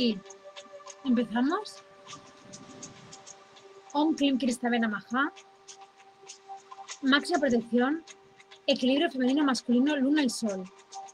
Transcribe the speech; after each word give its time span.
y 0.00 0.18
empezamos. 1.04 1.82
Om 3.92 4.14
Klim 4.14 4.38
Kristavena 4.38 4.88
Maha. 4.88 5.32
Máxima 7.02 7.38
protección. 7.38 8.02
Equilibrio 8.66 9.10
femenino 9.10 9.44
masculino, 9.44 9.96
luna 9.96 10.22
y 10.22 10.30
sol. 10.30 10.64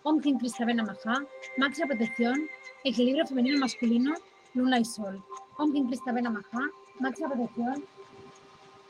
Om 0.04 0.20
Klim 0.20 0.38
Kristavena 0.38 0.84
Maha. 0.84 1.16
Máxima 1.58 1.86
protección. 1.88 2.48
Equilibrio 2.84 3.26
femenino 3.26 3.58
masculino, 3.58 4.14
luna 4.54 4.78
y 4.78 4.84
sol. 4.84 5.22
Om 5.58 5.72
Klim 5.72 5.86
Kristavena 5.88 6.30
Maha. 6.30 6.62
Máxima 7.00 7.28
protección. 7.30 7.84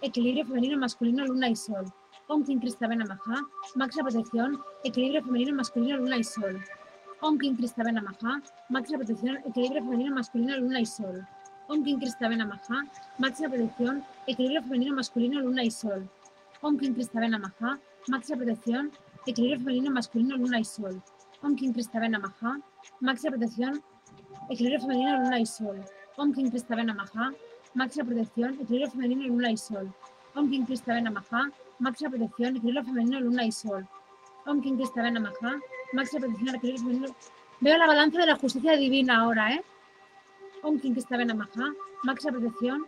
Equilibrio 0.03 0.45
femenino 0.47 0.77
masculino, 0.79 1.25
luna 1.25 1.49
y 1.49 1.57
sol. 1.57 1.87
Om 2.29 2.45
Kim 2.45 2.59
Kristavena 2.59 3.05
Maha, 3.05 3.47
máxima 3.77 4.09
protección, 4.09 4.61
equilibrio 4.83 5.23
femenino 5.23 5.55
masculino, 5.55 5.97
luna 5.99 6.17
y 6.17 6.25
sol. 6.25 6.61
Om 7.23 7.39
Kim 7.39 7.57
Kristavena 7.57 8.03
Maha, 8.03 8.43
máxima 8.69 8.99
protección, 8.99 9.39
equilibrio 9.47 9.83
femenino 9.83 10.15
masculino, 10.15 10.57
luna 10.59 10.81
y 10.81 10.87
sol. 10.87 11.27
Om 11.67 11.83
Kim 11.83 11.99
Kristavena 11.99 12.45
Maha, 12.45 12.85
máxima 13.19 13.49
protección, 13.49 14.05
equilibrio 14.27 14.63
femenino 14.63 14.95
masculino, 14.95 15.41
luna 15.41 15.65
y 15.65 15.71
sol. 15.71 16.07
Om 16.61 16.77
Kim 16.77 16.93
Kristavena 16.95 17.39
Maha, 17.39 17.79
máxima 18.09 18.37
protección, 18.37 18.93
equilibrio 19.27 19.61
femenino 19.61 19.91
masculino, 19.91 20.37
luna 20.37 20.61
y 20.61 20.65
sol. 20.65 21.03
Om 21.43 21.57
Kim 21.57 21.73
Kristavena 21.73 22.19
Maha, 22.19 22.61
máxima 23.01 23.31
protección, 23.37 23.83
equilibrio 24.51 24.81
femenino, 24.81 25.19
luna 25.19 25.41
y 25.41 25.47
sol. 25.47 25.83
Om 26.19 26.33
Kim 26.35 26.51
Kristavena 26.51 26.95
Maha, 26.95 27.33
máxima 27.75 28.05
protección, 28.05 28.61
equilibrio 28.61 28.91
femenino, 28.91 29.27
luna 29.29 29.51
y 29.51 29.57
sol. 29.57 29.91
Om 30.35 30.51
Kim 30.51 30.67
Kristavena 30.67 31.11
Maha, 31.11 31.51
máxima 31.79 32.11
protección, 32.11 32.57
equilibrio 32.57 32.85
femenino, 32.85 33.21
luna 33.21 33.45
y 33.47 33.53
sol. 33.53 33.89
Om 34.47 34.61
Kim 34.61 34.77
Kristavena 34.77 35.19
Maha, 35.19 35.61
máxima 35.97 36.21
protección. 36.21 37.15
Veo 37.61 37.79
la 37.79 37.87
balanza 37.87 38.19
de 38.19 38.27
la 38.27 38.37
justicia 38.37 38.77
divina 38.77 39.13
ahora, 39.21 39.55
¿eh? 39.55 39.63
Om 40.63 40.79
Kim 40.81 40.93
Kristavena 40.93 41.35
Maha, 41.35 41.67
máxima 42.05 42.33
protección, 42.33 42.87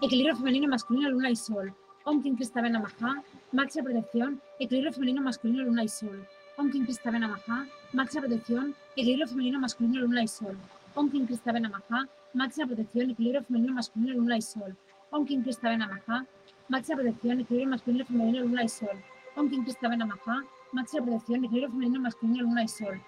equilibrio 0.00 0.34
femenino, 0.36 0.66
masculino, 0.68 1.10
luna 1.10 1.30
y 1.30 1.36
sol. 1.36 1.74
Om 2.04 2.22
Kim 2.22 2.36
Kristavena 2.36 2.78
Maha, 2.80 3.22
máxima 3.52 3.84
protección, 3.84 4.40
equilibrio 4.58 4.92
femenino, 4.92 5.20
masculino, 5.22 5.62
luna 5.64 5.84
y 5.84 5.88
sol. 5.88 6.26
Om 6.56 6.70
Kim 6.70 6.84
Kristavena 6.86 7.28
Maha, 7.28 7.66
máxima 7.92 8.22
protección, 8.22 8.74
equilibrio 8.96 9.26
femenino, 9.26 9.58
masculino, 9.60 10.00
luna 10.00 10.22
y 10.22 10.28
sol. 10.28 10.56
Om 10.94 11.10
Kim 11.10 11.26
Kristavena 11.26 11.68
Maha, 11.68 12.06
máxima 12.34 12.66
protección, 12.66 13.10
equilibrio 13.10 13.42
femenino, 13.44 13.74
masculino, 13.74 14.14
luna 14.14 14.36
y 14.38 14.42
sol. 14.42 14.76
Om 15.10 15.26
Kim 15.26 15.42
Kristavena 15.42 15.86
Maha, 15.86 16.26
máxima 16.68 16.96
protección, 16.96 17.40
equilibrio 17.40 17.68
masculino, 17.68 18.04
femenino, 18.06 18.40
luna 18.40 18.64
y 18.64 18.68
sol. 18.68 18.96
Om 19.36 19.50
Kim 19.50 19.64
Kristavena 19.64 20.06
Maha, 20.06 20.44
máxima 20.72 21.04
protección, 21.04 21.44
equilibrio 21.44 21.70
femenino, 21.70 22.00
masculino, 22.00 22.42
luna 22.42 22.64
y 22.64 22.68
sol. 22.68 23.00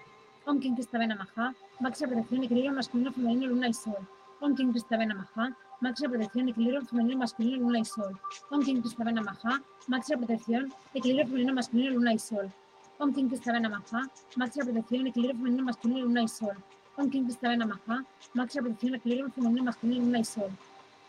Om 0.45 0.59
Kim 0.59 0.75
Kristavena 0.75 1.15
Maha, 1.15 1.55
máxima 1.79 2.09
protección, 2.09 2.43
equilibrio 2.43 2.73
masculino, 2.73 3.11
femenino, 3.13 3.47
luna 3.47 3.67
y 3.69 3.73
sol. 3.73 4.07
Om 4.41 4.55
Kim 4.55 4.71
Kristavena 4.71 5.15
Maha, 5.15 5.55
máxima 5.79 6.09
protección, 6.09 6.49
equilibrio 6.49 6.81
femenino, 6.85 7.17
masculino, 7.19 7.57
luna 7.57 7.79
y 7.79 7.85
sol. 7.85 8.19
Om 8.51 8.63
Kim 8.63 8.81
Kristavena 8.81 9.21
Maha, 9.21 9.61
máxima 9.87 10.17
protección, 10.21 10.73
equilibrio 10.93 11.27
femenino, 11.27 11.53
masculino, 11.53 11.91
luna 11.91 12.13
y 12.13 12.19
sol. 12.19 12.47
Om 12.99 13.13
Kim 13.13 13.27
Kristavena 13.29 13.69
Maha, 13.69 14.09
máxima 14.35 14.65
protección, 14.65 15.07
equilibrio 15.07 15.35
femenino, 15.35 15.63
masculino, 15.63 16.05
luna 16.05 16.21
y 16.23 16.27
sol. 16.27 16.57
Om 16.97 17.09
Kim 17.09 17.23
Kristavena 17.25 17.65
Maha, 17.65 18.05
máxima 18.33 18.63
protección, 18.63 18.95
equilibrio 18.95 19.31
femenino, 19.31 19.63
masculino, 19.63 20.01
luna 20.05 20.19
y 20.19 20.25
sol. 20.25 20.51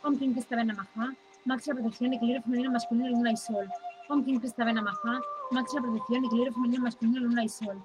Om 0.03 0.17
Kim 0.19 0.33
Kristavena 0.33 0.75
Maha, 0.75 1.15
máxima 1.45 1.75
protección, 1.75 2.13
equilibrio 2.13 2.43
femenino, 2.43 2.71
masculino, 2.71 3.09
luna 3.09 3.33
y 3.33 3.37
sol. 3.37 3.69
Om 4.09 4.25
Kim 4.25 4.39
Kristavena 4.41 4.83
Maha, 4.83 5.21
máxima 5.55 5.83
protección, 5.83 6.25
equilibrio 6.25 6.53
femenino, 6.53 6.83
masculino, 6.83 7.21
luna 7.21 7.45
y 7.45 7.49
sol. 7.49 7.77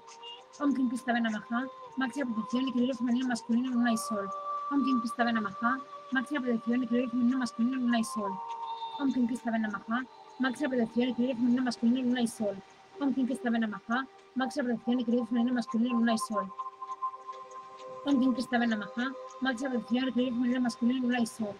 Om 0.60 0.74
Kim 0.74 0.88
Kristavena 0.88 1.30
Maha, 1.30 1.60
máxima 1.96 2.26
protección, 2.26 2.68
equilibrio 2.68 2.94
femenino, 2.96 3.28
masculino, 3.28 3.70
luna 3.70 3.92
y 3.92 3.96
sol. 3.96 4.28
Om 4.72 4.84
Kim 4.84 5.00
Kristavena 5.00 5.40
Maha, 5.40 5.78
máxima 6.12 6.40
protección, 6.40 6.82
equilibrio 6.82 7.10
femenino, 7.10 7.38
masculino, 7.38 7.76
luna 7.76 8.00
y 8.00 8.04
sol. 8.04 8.32
Om 9.00 9.12
Kim 9.12 9.26
Kristavena 9.28 9.68
Maha, 9.68 10.04
máxima 10.40 10.68
protección, 10.68 11.08
equilibrio 11.10 11.36
femenino, 11.36 11.62
masculino, 11.62 12.02
luna 12.02 12.22
y 12.22 12.28
sol. 12.28 12.56
Om 13.00 13.14
Kim 13.14 13.26
Kristavena 13.26 13.66
Maha, 13.68 14.06
máxima 14.34 14.64
protección, 14.64 15.00
equilibrio 15.00 15.26
femenino, 15.26 15.54
masculino, 15.54 15.94
luna 15.94 16.14
y 16.14 16.18
sol. 16.18 16.46
Om 18.06 18.20
Kim 18.20 18.32
Kristavena 18.34 18.76
Maha, 18.76 19.06
máxima 19.40 19.70
protección, 19.70 20.08
equilibrio 20.08 20.34
femenino, 20.34 20.60
masculino, 20.60 21.00
luna 21.02 21.20
y 21.20 21.26
sol. 21.26 21.54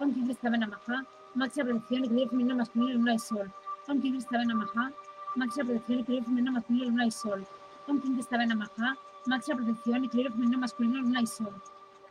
Om 0.00 0.12
Kim 0.12 0.24
Kristavena 0.26 0.66
Maha, 0.66 1.06
máxima 1.34 1.64
protección, 1.64 2.04
equilibrio 2.04 2.28
femenino, 2.30 2.56
masculino, 2.56 2.98
luna 2.98 3.14
y 3.14 3.18
sol. 3.18 3.52
Om 3.88 4.00
Kim 4.00 4.12
Kristavena 4.12 4.54
Maha, 4.54 4.92
máxima 5.36 5.64
protección, 5.66 6.00
equilibrio 6.00 6.24
femenino, 6.24 6.52
masculino, 6.52 6.90
luna 6.90 7.06
y 7.06 7.10
sol. 7.10 7.46
Om 7.88 8.00
Kim 8.00 8.14
Kristavena 8.14 8.54
Maha, 8.54 8.96
máxima 9.26 9.56
protección, 9.56 10.04
equilibrio 10.04 10.32
femenino, 10.32 10.58
masculino, 10.58 11.00
luna 11.02 11.20
y 11.22 11.26
sol. 11.26 11.54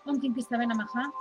Om 0.06 0.20
Kim 0.20 0.34
Kristavena 0.34 0.76
Maha, 0.76 1.12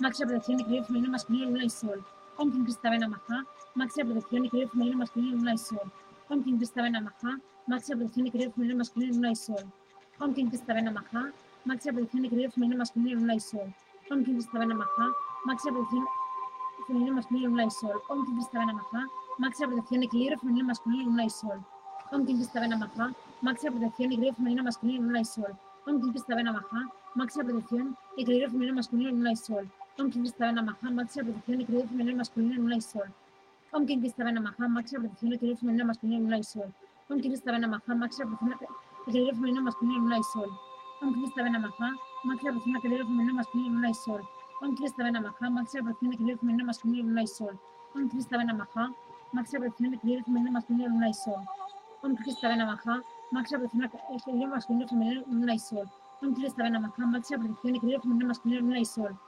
máxima 0.00 0.28
protección, 0.28 0.60
equilibrio 0.60 0.86
femenino, 0.86 1.10
masculino, 1.12 1.46
luna 1.50 1.64
y 1.64 1.70
sol. 1.70 2.04
Om 2.38 2.52
Kim 2.52 2.64
Kristavena 2.64 3.08
Maha, 3.08 3.46
máxima 3.74 4.04
protección, 4.10 4.46
equilibrio 4.46 4.70
femenino, 4.70 4.98
masculino, 4.98 5.36
luna 5.36 5.54
y 5.54 5.58
sol. 5.58 5.92
Om 6.30 6.42
Kim 6.44 6.56
Kristavena 6.58 7.00
Maha, 7.00 7.40
máxima 7.66 7.96
protección, 7.98 8.26
equilibrio 8.26 8.52
femenino, 8.52 8.78
masculino, 8.78 9.14
luna 9.14 9.30
y 9.32 9.36
sol. 9.36 9.64
Om 10.20 10.34
Kim 10.34 10.48
Kristavena 10.50 10.90
Maha, 10.90 11.32
máxima 11.64 11.92
protección, 11.94 12.24
equilibrio 12.24 12.50
femenino, 12.52 12.78
masculino, 12.78 13.20
luna 13.20 13.34
y 13.34 13.40
sol. 13.40 13.74
Om 14.10 14.24
Kim 14.24 14.34
Kristavena 14.34 14.74
Maha, 14.74 15.06
máxima 15.44 15.72
protección, 15.74 16.04
femenino, 16.86 17.14
masculino, 17.14 17.48
luna 17.50 17.64
y 17.64 17.70
sol. 17.70 18.00
Om 18.08 18.24
Kim 18.24 18.36
Kristavena 18.36 18.72
Maha, 18.72 19.06
máxima 19.38 19.68
protección, 19.68 20.02
equilibrio 20.02 20.38
femenino, 20.38 20.66
masculino, 20.66 21.04
luna 21.04 21.24
y 21.24 21.30
sol. 21.30 21.58
Om 22.12 22.26
Kim 22.26 22.38
máxima 23.40 23.70
protección, 23.72 24.12
equilibrio 24.12 24.34
femenino, 24.34 24.62
masculino, 24.64 25.02
luna 25.06 25.20
y 25.20 25.24
sol. 25.24 25.52
Om 25.86 26.00
Kim 26.00 26.12
Maha, 26.28 26.80
máxima 27.14 27.44
protección, 27.44 27.96
equilibrio 28.16 28.50
femenino, 28.50 28.74
masculino, 28.74 29.10
luna 29.10 29.32
y 29.32 29.36
sol. 29.36 29.70
Om 29.98 30.10
Kim 30.10 30.22
Maha, 30.22 30.90
máxima 30.90 31.24
protección, 31.24 31.60
equilibrio 31.60 31.88
femenino, 31.88 32.16
masculino, 32.16 32.54
luna 32.56 32.76
y 32.76 32.80
sol. 32.82 33.14
Om 33.72 33.86
Kim 33.86 34.00
máxima 34.00 35.00
protección, 35.00 35.32
equilibrio 35.32 35.56
femenino, 35.58 35.86
masculino, 35.86 36.18
luna 36.18 36.36
y 36.38 36.42
sol. 36.42 36.72
Om 37.10 37.20
Kim 37.20 37.30
máxima 38.00 38.26
protección, 38.26 38.76
equilibrio 39.06 39.34
femenino, 39.34 39.62
masculino, 39.62 39.98
luna 39.98 40.18
y 40.18 40.24
sol. 40.24 40.50
Om 41.00 41.14
Kim 41.14 41.22
máxima 41.22 41.44
protección, 42.42 42.76
equilibrio 42.76 43.06
femenino, 43.06 43.34
masculino, 43.34 43.88
y 43.88 43.94
sol. 43.94 44.22
Máxima 44.60 45.84
protección, 45.84 46.12
equilibrio 46.12 46.38
femenino, 46.38 46.64
masculino, 46.64 47.22
y 47.22 47.26
sol. 47.26 47.60
Om 47.94 48.10
Maha, 48.58 48.94
máxima 49.32 49.60
protección, 49.60 49.94
equilibrio 49.94 50.24
femenino, 50.24 50.52
masculino, 50.52 50.88
luna 50.88 51.08
y 51.08 51.14
sol. 51.14 51.42
Om 52.02 52.14
Kristavena 52.16 52.64
Maha, 52.66 53.02
máxima 53.32 53.58
protección, 53.60 53.84
equilibrio 53.84 54.48
masculino, 54.48 54.88
femenino, 54.88 55.22
luna 55.28 55.54
y 55.54 55.58
sol. 55.58 55.88
Om 56.22 56.34
Kristavena 56.34 56.80
Maha, 56.80 57.06
máxima 57.06 57.38
protección, 57.38 57.76
equilibrio 57.76 58.00
femenino, 58.02 58.28
masculino, 58.28 58.60
luna 58.60 58.80
y 58.80 58.84
sol. 58.84 59.18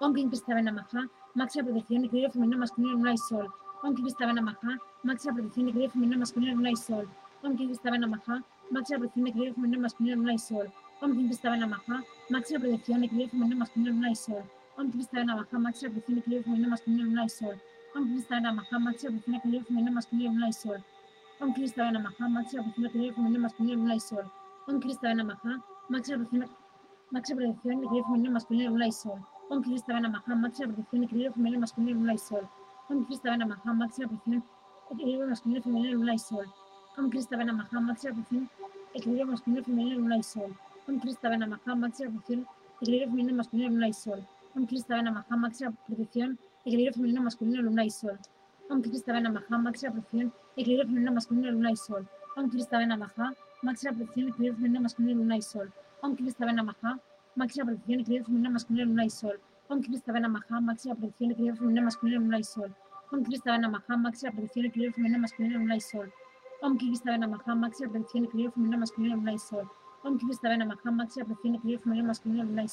Om 0.00 0.14
Kim 0.14 0.28
Kristavena 0.28 0.72
Maha, 0.72 1.08
máxima 1.34 1.64
protección, 1.64 2.04
equilibrio 2.04 2.32
femenino, 2.32 2.58
masculino, 2.58 2.92
luna 2.92 3.12
y 3.12 3.18
sol. 3.18 3.48
Om 3.82 3.94
Kim 3.94 4.04
Kristavena 4.04 4.42
Maha, 4.42 4.78
máxima 5.02 5.34
protección, 5.34 5.68
equilibrio 5.68 5.90
femenino, 5.90 6.18
masculino, 6.18 6.54
luna 6.56 6.70
y 6.70 6.76
sol. 6.76 7.08
Om 7.42 7.56
Kim 7.56 7.66
Kristavena 7.68 8.06
Maha, 8.06 8.42
máxima 8.70 8.98
protección, 8.98 9.26
equilibrio 9.28 9.54
femenino, 9.54 9.80
masculino, 9.80 10.16
luna 10.16 10.32
y 10.34 10.36
sol. 10.44 10.68
Om 11.00 11.14
Kim 11.14 11.26
Kristavena 11.28 11.66
Maha, 11.66 12.04
máxima 12.30 12.60
protección, 12.60 13.04
equilibrio 13.04 13.30
femenino, 13.30 13.56
masculino, 13.56 13.90
luna 13.92 14.10
y 14.10 14.16
sol. 14.16 14.42
Om 14.76 14.90
Kim 14.90 14.92
Kristavena 14.92 15.36
Maha, 15.36 15.58
máxima 15.58 15.90
protección, 15.90 16.18
equilibrio 16.18 16.44
femenino, 16.44 16.68
masculino, 16.68 17.04
luna 17.04 17.24
y 17.24 17.28
sol. 17.28 17.56
Om 17.98 18.04
Kim 18.04 18.14
Kristavena 18.14 18.52
Maha, 18.52 18.78
máxima 18.78 19.10
protección, 19.10 19.34
equilibrio 19.34 19.66
femenino, 19.66 19.92
masculino, 19.92 20.32
luna 20.32 20.48
y 20.48 20.52
sol. 20.52 20.84
Om 21.40 21.52
Kristavena 21.52 21.98
Maha, 21.98 22.28
máxima 22.28 22.62
protección, 22.62 22.86
equilibrio 22.86 23.14
femenino, 23.14 23.40
masculino, 23.40 23.76
luna 23.80 23.94
y 23.96 24.00
sol. 24.00 24.30
Om 24.68 24.80
Kristavena 24.80 25.24
Maha, 25.24 25.64
máxima 25.88 26.18
protección, 26.18 26.50
máxima 27.10 27.38
protección, 27.38 27.74
equilibrio 27.82 28.04
femenino, 28.04 28.30
masculino, 28.30 28.70
luna 28.70 28.86
y 28.86 28.92
sol. 28.92 29.18
Om 29.50 29.62
Kristavena 29.62 30.08
Maha, 30.08 30.34
máxima 30.36 30.68
protección, 30.68 31.02
equilibrio 31.02 31.32
femenino, 31.32 31.60
masculino, 31.60 31.98
luna 31.98 32.14
y 32.14 32.18
sol. 32.18 32.48
Om 32.88 33.04
Kristavena 33.04 33.46
Maha, 33.46 33.72
máxima 33.72 34.08
protección, 34.08 34.44
equilibrio 34.92 35.26
masculino, 35.26 35.62
femenino, 35.62 35.98
luna 35.98 36.14
y 36.14 36.18
sol. 36.20 36.46
Om 36.98 37.10
Kristavena 37.10 37.52
Maha, 37.52 37.80
máxima 37.80 38.12
protección, 38.14 38.48
equilibrio 38.94 39.26
masculino, 39.26 39.64
femenino, 39.64 39.98
luna 39.98 40.18
y 40.18 40.22
sol. 40.22 40.56
Om 40.86 41.00
Kristavena 41.00 41.46
Maha, 41.48 41.74
máxima 41.74 42.10
protección, 42.10 42.46
equilibrio 42.80 43.08
femenino, 43.10 43.36
masculino, 43.36 43.70
luna 43.70 43.88
y 43.88 43.92
sol. 43.92 44.20
Om 44.54 44.66
Kristavena 44.66 45.10
Maha, 45.10 45.36
máxima 45.36 45.72
protección, 45.86 46.38
equilibrio 46.68 46.92
femenino, 46.92 47.22
masculino, 47.22 47.62
luna 47.62 47.84
y 47.84 47.90
sol. 47.90 48.18
Om 48.70 48.82
Kristavena 48.82 49.30
Maha, 49.30 49.58
máxima 49.58 49.92
protección, 49.92 50.32
equilibrio 50.56 50.86
femenino, 50.86 51.12
masculino, 51.12 51.50
luna 51.50 51.72
y 51.72 51.76
sol. 51.76 52.06
Om 52.36 52.50
Kristavena 52.50 52.96
Maha, 52.96 53.34
máxima 53.62 53.92
protección, 53.96 54.28
equilibrio 54.28 54.56
femenino, 54.56 54.80
masculino, 54.80 55.18
luna 55.20 55.36
y 55.36 55.42
sol. 55.42 55.72
Om 56.02 56.14
Kristavena 56.16 56.62
Maha, 56.62 57.00
máxima 57.36 57.64
protección, 57.64 58.00
equilibrio 58.00 58.26
femenino, 58.26 58.50
masculino, 58.50 58.84
luna 58.84 59.04
y 59.04 59.10
sol. 59.10 59.40
Om 59.70 59.80
Kristavena 59.82 60.28
Maha, 60.28 60.60
máxima 60.60 60.94
protección, 60.96 61.30
equilibrio 61.30 61.56
femenino, 61.56 61.82
masculino, 61.82 62.20
luna 62.20 62.38
y 62.38 62.44
sol. 62.44 62.74
Om 63.10 63.24
Kristavena 63.24 63.68
Maha, 63.68 63.96
máxima 63.96 64.32
protección, 64.32 64.66
equilibrio 64.66 64.92
femenino, 64.94 65.18
masculino, 65.18 65.58
luna 65.58 65.76
y 65.76 65.80
femenino, 68.50 68.78
masculino, 68.78 69.14
luna 69.14 69.34
y 69.34 69.40
sol. 69.40 69.68
Om 70.02 70.18
máxima 70.94 71.24
protección, 71.24 71.54
equilibrio 71.54 71.80
femenino, 71.80 72.06
masculino, 72.06 72.44
luna 72.44 72.62
y 72.64 72.68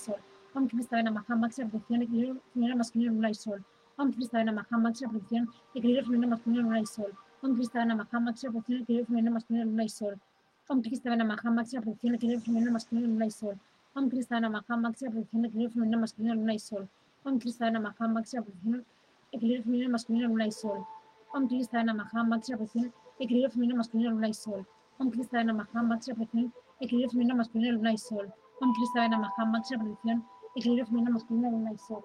femenino, 2.54 2.76
masculino, 2.76 3.14
luna 3.14 3.30
y 3.30 3.36
sol. 3.36 3.64
Om 3.98 4.12
Kristavena 4.12 4.52
Maha, 4.52 4.78
máxima 4.78 5.10
protección, 5.12 5.50
equilibrio 5.74 6.06
femenino, 6.06 6.28
masculino, 6.30 6.64
luna 6.64 6.80
y 6.82 6.86
sol. 6.86 7.12
Om 7.42 7.56
Kristavena 7.56 7.96
Maha, 7.96 8.20
máxima 8.20 8.52
protección, 8.52 8.82
equilibrio 8.84 9.06
femenino, 9.08 9.32
masculino, 9.32 9.66
luna 9.66 9.84
y 9.86 9.90
sol. 9.90 10.20
Om 10.68 10.82
Kristavena 10.82 11.24
Maha, 11.24 11.50
máxima 11.52 11.82
protección, 11.82 12.16
equilibrio 12.16 12.42
femenino, 12.46 12.72
masculino, 12.72 13.08
luna 13.08 13.26
y 13.26 13.32
sol. 13.32 13.58
Om 13.98 14.10
Krista 14.10 14.42
Namaha, 14.42 14.78
máxima 14.78 15.14
protección, 15.14 15.46
equilibrio 15.46 15.72
femenino 15.72 15.98
masculino, 15.98 16.36
luna 16.36 16.54
y 16.54 16.60
sol. 16.60 16.90
Om 17.24 17.40
Krista 17.40 17.72
Namaha, 17.72 18.08
máxima 18.10 18.44
protección, 18.44 18.94
equilibrio 19.32 19.64
femenino 19.64 19.90
masculino, 19.90 20.28
luna 20.28 20.46
y 20.46 20.52
sol. 20.52 20.86
Om 21.34 21.48
Krista 21.48 21.78
Namaha, 21.82 22.24
máxima 22.24 22.56
protección, 22.58 22.94
equilibrio 23.22 23.50
femenino 23.50 23.76
masculino, 23.78 24.12
luna 24.12 24.28
y 24.28 24.34
sol. 24.34 24.66
Om 25.00 25.12
Krista 25.12 25.44
Namaha, 25.46 25.84
máxima 25.84 26.16
protección, 26.16 26.54
equilibrio 26.82 27.10
femenino 27.10 27.36
masculino, 27.36 27.72
luna 27.72 27.94
y 27.94 27.98
sol. 27.98 28.34
Om 28.62 28.74
Krista 28.74 29.08
Namaha, 29.08 29.46
máxima 29.46 29.84
protección, 29.84 30.26
equilibrio 30.56 30.86
femenino 30.86 31.12
masculino, 31.12 31.52
luna 31.52 31.72
y 31.72 31.78
sol. 31.78 32.04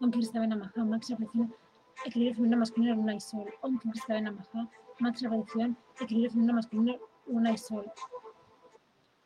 Om 0.00 0.12
Krista 0.12 0.38
Namaha, 0.46 0.84
máxima 0.84 1.18
protección, 1.18 1.52
equilibrio 2.06 2.36
femenino 2.36 2.58
masculino, 2.58 2.94
luna 2.94 3.14
y 3.16 3.20
sol. 3.20 3.46
Om 3.62 3.78
Krista 3.78 4.20
Namaha, 4.20 4.70
máxima 5.00 5.30
protección, 5.30 5.76
equilibrio 6.00 6.30
femenino 6.30 6.54
masculino, 6.54 6.98
luna 7.26 7.50
y 7.50 7.58
sol. 7.58 7.84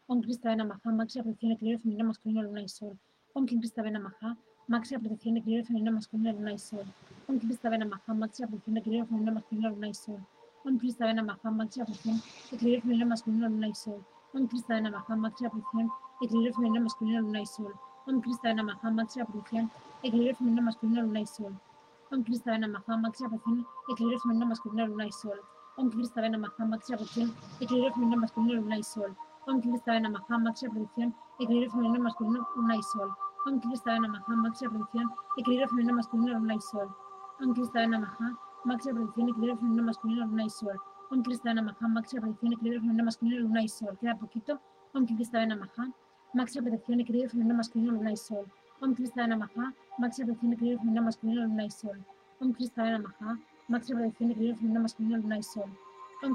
Om 0.06 0.22
Krista 0.22 0.56
Namaha, 0.56 0.90
máxima 0.92 1.24
protección, 1.24 1.52
equilibrio 1.52 1.78
femenino 1.82 2.04
masculino, 2.06 2.42
luna 2.42 2.62
y 2.62 2.68
sol. 2.68 2.98
Om 3.34 3.46
Krista 3.46 3.82
Namaha, 3.82 4.36
máxima 4.66 5.00
protección, 5.00 5.36
equilibrio 5.36 5.66
femenino 5.66 5.92
masculino, 5.92 6.32
luna 6.32 6.52
y 6.54 6.58
sol. 6.58 6.86
Om 7.28 7.38
Krista 7.38 7.68
Namaha, 7.76 8.14
máxima 8.14 8.48
protección, 8.48 8.78
equilibrio 8.78 9.06
femenino 9.06 9.32
masculino, 9.34 9.68
luna 9.68 9.88
y 9.88 9.94
sol. 9.94 10.20
Om 10.64 10.78
Krista 10.78 11.12
Namaha, 11.12 11.50
máxima 11.50 11.84
protección, 11.84 12.16
equilibrio 12.50 12.80
femenino 12.82 13.06
masculino, 13.12 13.48
luna 13.50 13.68
y 13.68 13.74
sol. 13.74 14.00
Om 14.32 14.46
Krista 14.48 14.80
Namaha, 14.80 15.16
máxima 15.16 15.50
protección, 15.50 15.90
equilibrio 16.22 16.54
femenino 16.54 16.80
masculino, 16.80 17.20
luna 17.20 17.42
y 17.42 17.46
sol. 17.46 17.74
Om 18.04 18.20
Krista 18.20 18.52
Namaha, 18.52 18.90
máxima 18.90 19.24
protección, 19.26 19.70
equilibrio 20.02 20.34
femenino 20.34 20.62
masculino, 20.62 21.02
luna 21.02 21.20
y 21.20 21.26
sol. 21.26 21.54
Om 22.10 22.24
Krista 22.24 22.58
Namaha, 22.58 22.96
máxima 22.96 23.28
protección, 23.28 23.64
equilibrio 23.90 24.18
femenino 24.18 24.46
masculino, 24.46 24.86
luna 24.88 25.06
y 25.06 25.12
sol. 25.12 25.38
Om 25.76 25.88
Krista 25.90 26.28
Namaha, 26.28 26.64
máxima 26.64 26.98
protección, 26.98 27.32
equilibrio 27.60 27.92
femenino 27.94 28.16
masculino, 28.16 28.54
luna 28.60 28.76
y 28.76 28.82
sol. 28.82 29.16
Om 29.46 29.60
Krista 29.60 30.00
Namaha, 30.00 30.38
máxima 30.38 30.72
protección, 30.72 31.14
equilibrio 31.38 31.70
femenino 31.70 32.02
masculino, 32.02 32.46
luna 32.56 32.74
y 32.74 32.82
sol. 32.82 33.08
Om 33.46 33.60
Krista 33.60 33.98
Namaha, 34.00 34.34
máxima 34.36 34.70
protección, 34.72 35.12
equilibrio 35.38 35.68
femenino 35.68 35.94
masculino, 35.94 36.38
luna 36.38 36.54
y 36.56 36.60
sol. 36.60 36.88
Om 37.40 37.54
Krista 37.54 37.86
Namaha, 37.86 38.36
máxima 38.64 38.94
protección, 38.98 39.28
equilibrio 39.28 39.56
femenino 39.58 39.82
masculino, 39.84 40.26
luna 40.26 40.44
y 40.44 40.50
sol. 40.50 40.76
Om 41.12 41.22
Krista 41.22 41.54
Namaha, 41.54 41.88
máxima 41.88 42.20
protección, 42.22 42.52
equilibrio 42.52 42.80
femenino 42.80 43.04
masculino, 43.04 43.40
luna 43.42 43.62
y 43.62 43.68
sol. 43.68 43.96
Queda 44.00 44.16
poquito. 44.16 44.60
Om 44.92 45.06
Krista 45.06 45.46
Namaha, 45.46 45.92
Μάξι 46.34 46.58
απευθείαν 46.58 46.98
η 46.98 47.04
κρύο 47.04 47.28
φιλινό 47.28 47.54
μας 47.54 47.68
κρύο 47.68 47.90
λουνάι 47.90 48.16
σόλ. 48.16 48.44
Ον 48.82 48.94
κρίστα 48.94 49.22
ένα 49.22 49.36
μαχά, 49.36 49.74
μάξι 49.98 50.22
απευθείαν 50.22 50.52
η 50.52 50.56
κρύο 50.56 50.76
φιλινό 50.78 51.02
μας 51.02 51.16
κρύο 51.16 51.42
λουνάι 51.46 51.70
σόλ. 51.80 51.98
Ον 52.42 52.52
κρίστα 52.52 52.84
ένα 52.84 53.00
μαχά, 53.00 53.38
μάξι 53.66 53.92
απευθείαν 53.92 54.30
η 54.30 54.34
κρύο 54.34 54.54
φιλινό 54.54 54.80
μας 54.80 54.94
κρύο 54.94 55.20
μαχά, 55.20 55.42
μάξι 56.06 56.34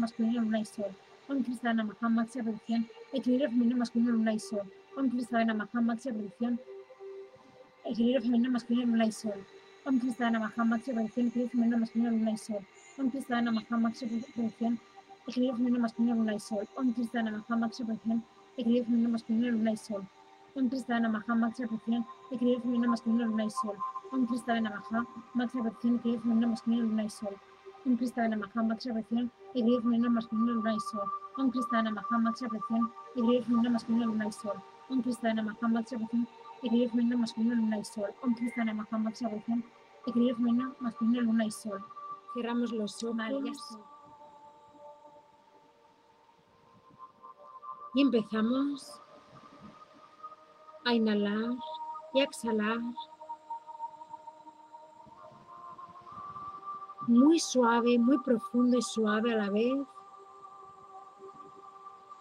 Krista 1.39 1.73
Namaha, 1.73 2.09
máxima 2.09 2.43
protección, 2.43 2.81
equilibrio 3.13 3.49
femenino 3.49 3.77
masculino, 3.77 4.31
y 4.31 4.39
sol. 4.39 4.65
Om 4.97 5.09
Krista 5.09 5.45
Namaha, 5.45 5.81
máxima 5.81 6.15
protección, 6.17 6.59
equilibrio 7.85 8.21
femenino 8.21 8.51
masculino, 8.51 8.85
luna 8.91 9.05
y 9.05 9.11
sol. 9.13 9.39
Om 9.85 9.99
Krista 9.99 10.29
Namaha, 10.29 10.63
máxima 10.65 10.95
protección, 10.99 11.27
equilibrio 11.27 11.49
femenino 11.51 11.77
masculino, 11.79 12.11
luna 12.11 12.31
y 12.31 12.37
sol. 12.37 12.67
Om 12.99 13.09
Krista 13.11 13.41
Namaha, 13.41 13.77
máxima 13.77 14.09
protección, 14.09 14.79
equilibrio 15.25 15.55
femenino 15.55 15.79
masculino, 15.79 16.33
y 16.33 16.39
sol. 16.39 16.67
Om 16.75 16.93
Krista 16.93 17.23
Namaha, 17.23 17.55
máxima 17.55 17.87
protección, 17.87 18.23
equilibrio 18.51 18.83
femenino 18.83 19.09
masculino, 19.09 19.73
y 19.73 19.79
sol. 19.79 20.07
Om 20.53 20.67
Krista 20.67 20.99
Namaha, 20.99 21.35
máxima 21.35 21.67
protección, 21.69 22.05
equilibrio 22.31 22.61
femenino 22.61 22.89
masculino, 22.89 23.25
luna 23.25 23.45
y 23.45 23.49
sol. 23.49 23.77
Om 24.11 24.27
Krista 24.27 24.59
Namaha, 24.59 25.07
máxima 25.33 25.63
protección, 25.63 25.95
equilibrio 25.95 26.21
femenino 26.21 26.47
masculino, 26.49 26.83
luna 26.83 27.03
y 27.05 27.09
sol. 27.09 27.35
Om 27.85 27.97
Krista 27.97 28.27
Namaha, 28.27 28.63
máxima 28.63 28.93
protección, 28.95 29.31
equilibrio 29.55 29.81
femenino 29.81 30.09
masculino, 30.09 30.79
sol. 30.91 31.20
Om 31.37 31.49
Krista 31.51 31.81
Namaha, 31.81 32.17
máxima 32.17 32.49
protección, 32.49 32.91
equilibrio 33.15 33.43
femenino 33.43 33.69
masculino, 33.71 34.05
luna 34.05 34.27
y 34.27 34.31
sol. 34.31 34.57
Om 34.89 35.01
Krista 35.01 35.33
Namaha, 35.33 35.67
máxima 38.97 39.29
protección, 39.29 39.63
equilibrio 40.05 40.35
femenino 40.35 40.75
masculino, 40.79 41.21
luna 41.21 41.45
y 41.45 41.51
sol. 41.51 41.83
Cerramos 42.33 42.71
los 42.71 43.03
ojos. 43.03 43.17
Vale, 43.17 43.41
ya 43.43 43.51
estoy. 43.51 43.81
Y 47.93 48.01
empezamos 48.01 49.01
a 50.85 50.93
inhalar 50.93 51.55
y 52.13 52.21
a 52.21 52.23
exhalar. 52.23 52.79
Muy 57.07 57.39
suave, 57.39 57.97
muy 57.99 58.17
profundo 58.19 58.77
y 58.77 58.81
suave 58.81 59.33
a 59.33 59.37
la 59.37 59.49
vez. 59.49 59.73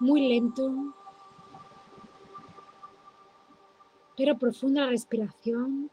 Muy 0.00 0.28
lento. 0.28 0.94
Pero 4.16 4.38
profunda 4.38 4.86
respiración. 4.86 5.90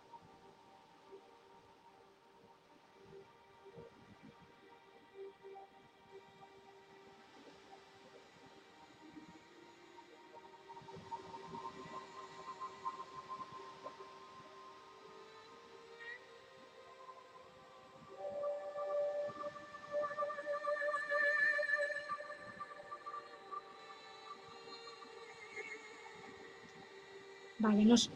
Vale, 27.60 27.86
nos 27.86 28.12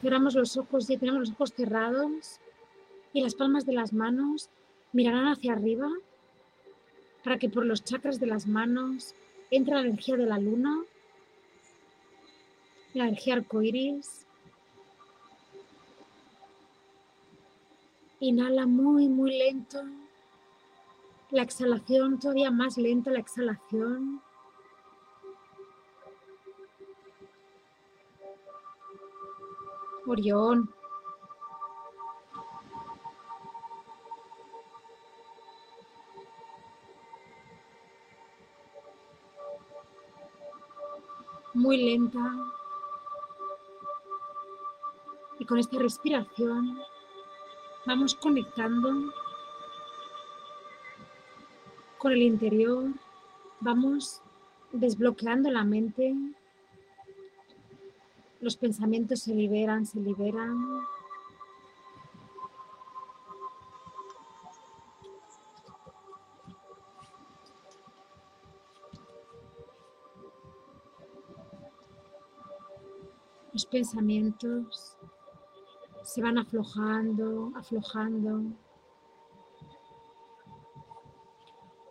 cerramos 0.00 0.34
los 0.34 0.56
ojos 0.56 0.90
y 0.90 0.96
tenemos 0.98 1.20
los 1.20 1.30
ojos 1.30 1.52
cerrados 1.54 2.38
y 3.12 3.22
las 3.22 3.34
palmas 3.34 3.64
de 3.64 3.72
las 3.72 3.92
manos 3.92 4.50
mirarán 4.92 5.28
hacia 5.28 5.52
arriba 5.52 5.88
para 7.24 7.38
que 7.38 7.48
por 7.48 7.64
los 7.64 7.84
chakras 7.84 8.20
de 8.20 8.26
las 8.26 8.46
manos 8.46 9.14
entre 9.50 9.74
la 9.74 9.82
energía 9.82 10.16
de 10.16 10.26
la 10.26 10.38
luna, 10.38 10.82
la 12.94 13.04
energía 13.04 13.34
arcoíris. 13.34 14.26
Inhala 18.20 18.66
muy, 18.66 19.08
muy 19.08 19.36
lento. 19.38 19.82
La 21.30 21.42
exhalación 21.42 22.18
todavía 22.18 22.50
más 22.50 22.76
lenta, 22.76 23.10
la 23.10 23.20
exhalación. 23.20 24.20
Orión. 30.06 30.68
Muy 41.54 41.76
lenta. 41.76 42.18
Y 45.38 45.44
con 45.44 45.58
esta 45.58 45.78
respiración 45.78 46.78
vamos 47.86 48.14
conectando 48.14 49.12
con 51.98 52.12
el 52.12 52.22
interior. 52.22 52.84
Vamos 53.60 54.20
desbloqueando 54.72 55.50
la 55.50 55.64
mente 55.64 56.14
los 58.42 58.56
pensamientos 58.56 59.20
se 59.20 59.34
liberan, 59.34 59.86
se 59.86 60.00
liberan. 60.00 60.82
Los 73.52 73.64
pensamientos 73.66 74.96
se 76.02 76.20
van 76.20 76.36
aflojando, 76.36 77.52
aflojando. 77.54 78.42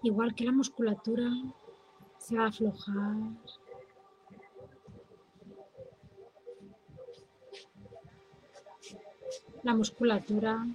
Igual 0.03 0.35
que 0.35 0.43
la 0.43 0.51
musculatura 0.51 1.31
se 2.17 2.35
va 2.35 2.43
a 2.43 2.47
aflojar. 2.47 3.60
La 9.63 9.73
musculatura. 9.73 10.65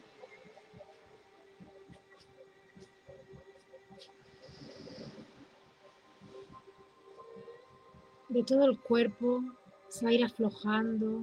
de 8.37 8.43
todo 8.43 8.67
el 8.67 8.79
cuerpo 8.79 9.43
se 9.89 10.05
va 10.05 10.11
a 10.11 10.15
ir 10.15 10.23
aflojando 10.23 11.23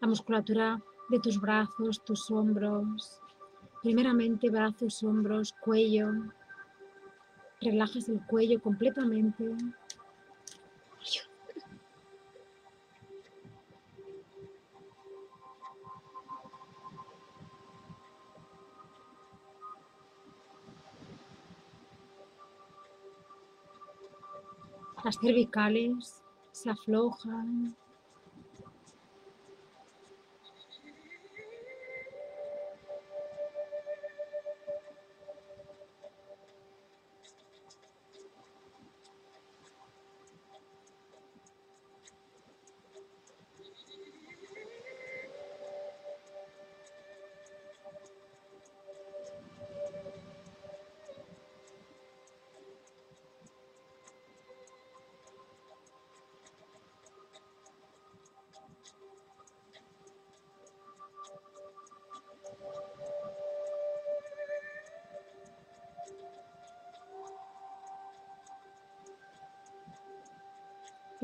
la 0.00 0.06
musculatura 0.06 0.80
de 1.10 1.18
tus 1.18 1.40
brazos, 1.40 2.04
tus 2.04 2.30
hombros. 2.30 3.20
Primeramente 3.82 4.50
brazos, 4.50 5.02
hombros, 5.02 5.52
cuello. 5.60 6.12
Relajas 7.60 8.08
el 8.08 8.20
cuello 8.26 8.60
completamente. 8.60 9.52
Cervicales 25.20 26.22
se 26.52 26.70
aflojan. 26.70 27.76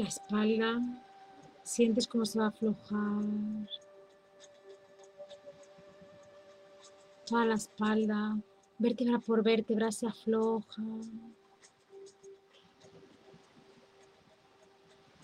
La 0.00 0.09
espalda, 0.09 0.80
sientes 1.62 2.09
cómo 2.09 2.25
se 2.25 2.38
va 2.38 2.47
a 2.47 2.49
aflojar. 2.49 3.23
Toda 7.26 7.45
la 7.45 7.54
espalda, 7.54 8.38
vértebra 8.78 9.19
por 9.19 9.42
vértebra 9.42 9.92
se 9.92 10.07
afloja. 10.07 10.83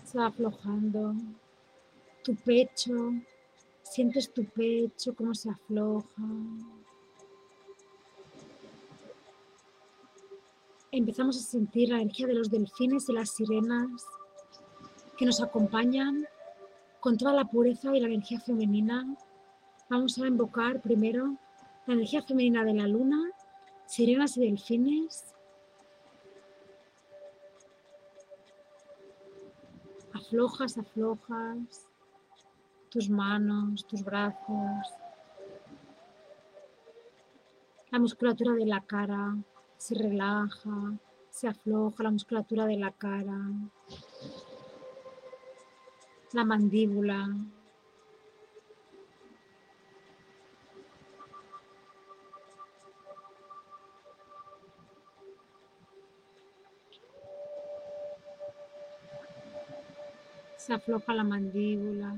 Se 0.05 0.19
va 0.19 0.27
aflojando. 0.27 1.15
Tu 2.23 2.35
pecho, 2.37 3.15
sientes 3.83 4.33
tu 4.33 4.45
pecho 4.45 5.15
cómo 5.15 5.35
se 5.35 5.51
afloja. 5.51 6.23
Empezamos 10.93 11.37
a 11.39 11.41
sentir 11.41 11.89
la 11.89 12.01
energía 12.01 12.27
de 12.27 12.35
los 12.35 12.51
delfines 12.51 13.09
y 13.09 13.13
las 13.13 13.31
sirenas 13.31 14.05
que 15.17 15.27
nos 15.27 15.43
acompañan 15.43 16.27
con 17.01 17.17
toda 17.17 17.33
la 17.33 17.45
pureza 17.45 17.95
y 17.97 18.01
la 18.01 18.09
energía 18.09 18.41
femenina. 18.41 19.07
Vamos 19.89 20.19
a 20.19 20.27
invocar 20.27 20.81
primero 20.81 21.37
la 21.87 21.95
energía 21.95 22.23
femenina 22.23 22.65
de 22.65 22.75
la 22.75 22.87
luna, 22.87 23.31
sirenas 23.87 24.37
y 24.37 24.41
delfines. 24.41 25.35
Aflojas, 30.13 30.79
aflojas 30.79 31.87
tus 32.91 33.09
manos, 33.09 33.87
tus 33.87 34.03
brazos. 34.03 34.95
La 37.91 37.99
musculatura 37.99 38.53
de 38.53 38.67
la 38.67 38.81
cara 38.81 39.37
se 39.77 39.95
relaja, 39.95 40.99
se 41.31 41.49
afloja 41.49 42.03
la 42.03 42.11
musculatura 42.11 42.67
de 42.67 42.77
la 42.79 42.91
cara 42.91 43.39
la 46.33 46.45
mandíbula. 46.45 47.29
Se 60.57 60.73
afloja 60.75 61.15
la 61.15 61.25
mandíbula. 61.25 62.17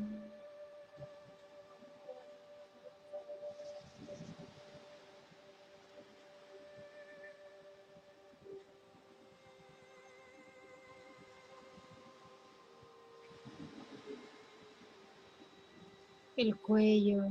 El 16.39 16.57
cuello. 16.57 17.25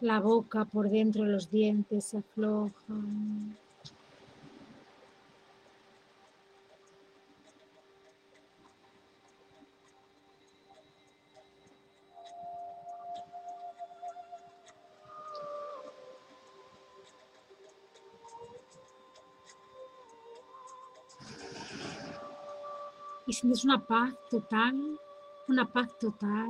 La 0.00 0.20
boca 0.20 0.66
por 0.66 0.90
dentro, 0.90 1.24
los 1.24 1.50
dientes 1.50 2.04
se 2.04 2.18
aflojan. 2.18 3.56
Sientes 23.44 23.64
una 23.64 23.78
paz 23.78 24.14
total, 24.30 24.98
una 25.48 25.66
paz 25.70 25.98
total. 25.98 26.48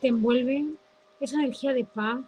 Te 0.00 0.08
envuelve 0.08 0.64
esa 1.20 1.36
energía 1.36 1.74
de 1.74 1.84
paz. 1.84 2.20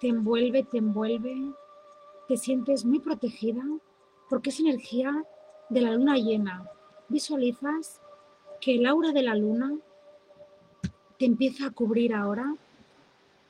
Te 0.00 0.08
envuelve, 0.08 0.64
te 0.64 0.78
envuelve, 0.78 1.52
te 2.26 2.36
sientes 2.36 2.84
muy 2.84 2.98
protegida 2.98 3.62
porque 4.28 4.50
es 4.50 4.60
energía 4.60 5.24
de 5.68 5.80
la 5.80 5.92
luna 5.92 6.16
llena. 6.16 6.68
Visualizas 7.08 8.00
que 8.60 8.76
el 8.76 8.86
aura 8.86 9.12
de 9.12 9.22
la 9.22 9.34
luna 9.34 9.76
te 11.18 11.26
empieza 11.26 11.66
a 11.66 11.70
cubrir 11.70 12.14
ahora. 12.14 12.54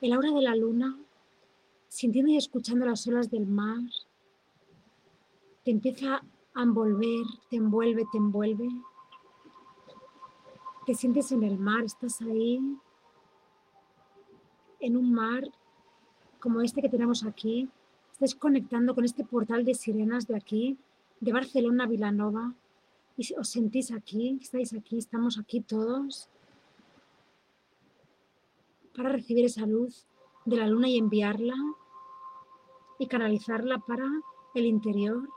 El 0.01 0.13
aura 0.13 0.31
de 0.31 0.41
la 0.41 0.55
luna, 0.55 0.97
sintiendo 1.87 2.31
y 2.31 2.37
escuchando 2.37 2.85
las 2.85 3.07
olas 3.07 3.31
del 3.31 3.47
mar, 3.47 3.79
te 5.63 5.71
empieza 5.71 6.21
a 6.53 6.63
envolver, 6.63 7.25
te 7.49 7.57
envuelve, 7.57 8.05
te 8.11 8.17
envuelve. 8.17 8.69
Te 10.85 10.93
sientes 10.93 11.31
en 11.31 11.43
el 11.43 11.57
mar, 11.57 11.83
estás 11.83 12.21
ahí, 12.21 12.61
en 14.79 14.95
un 14.95 15.11
mar 15.11 15.43
como 16.39 16.61
este 16.61 16.81
que 16.81 16.89
tenemos 16.89 17.25
aquí, 17.25 17.69
estáis 18.17 18.33
conectando 18.33 18.95
con 18.95 19.05
este 19.05 19.23
portal 19.23 19.63
de 19.63 19.75
sirenas 19.75 20.25
de 20.25 20.35
aquí, 20.35 20.75
de 21.19 21.33
Barcelona 21.33 21.83
a 21.83 21.87
Vilanova, 21.87 22.55
y 23.15 23.31
os 23.35 23.47
sentís 23.47 23.91
aquí, 23.91 24.39
estáis 24.41 24.73
aquí, 24.73 24.97
estamos 24.97 25.37
aquí 25.37 25.61
todos, 25.61 26.27
para 28.95 29.09
recibir 29.09 29.45
esa 29.45 29.67
luz 29.67 30.07
de 30.45 30.57
la 30.57 30.65
luna 30.65 30.89
y 30.89 30.97
enviarla 30.97 31.53
y 32.97 33.05
canalizarla 33.05 33.77
para 33.77 34.09
el 34.55 34.65
interior 34.65 35.29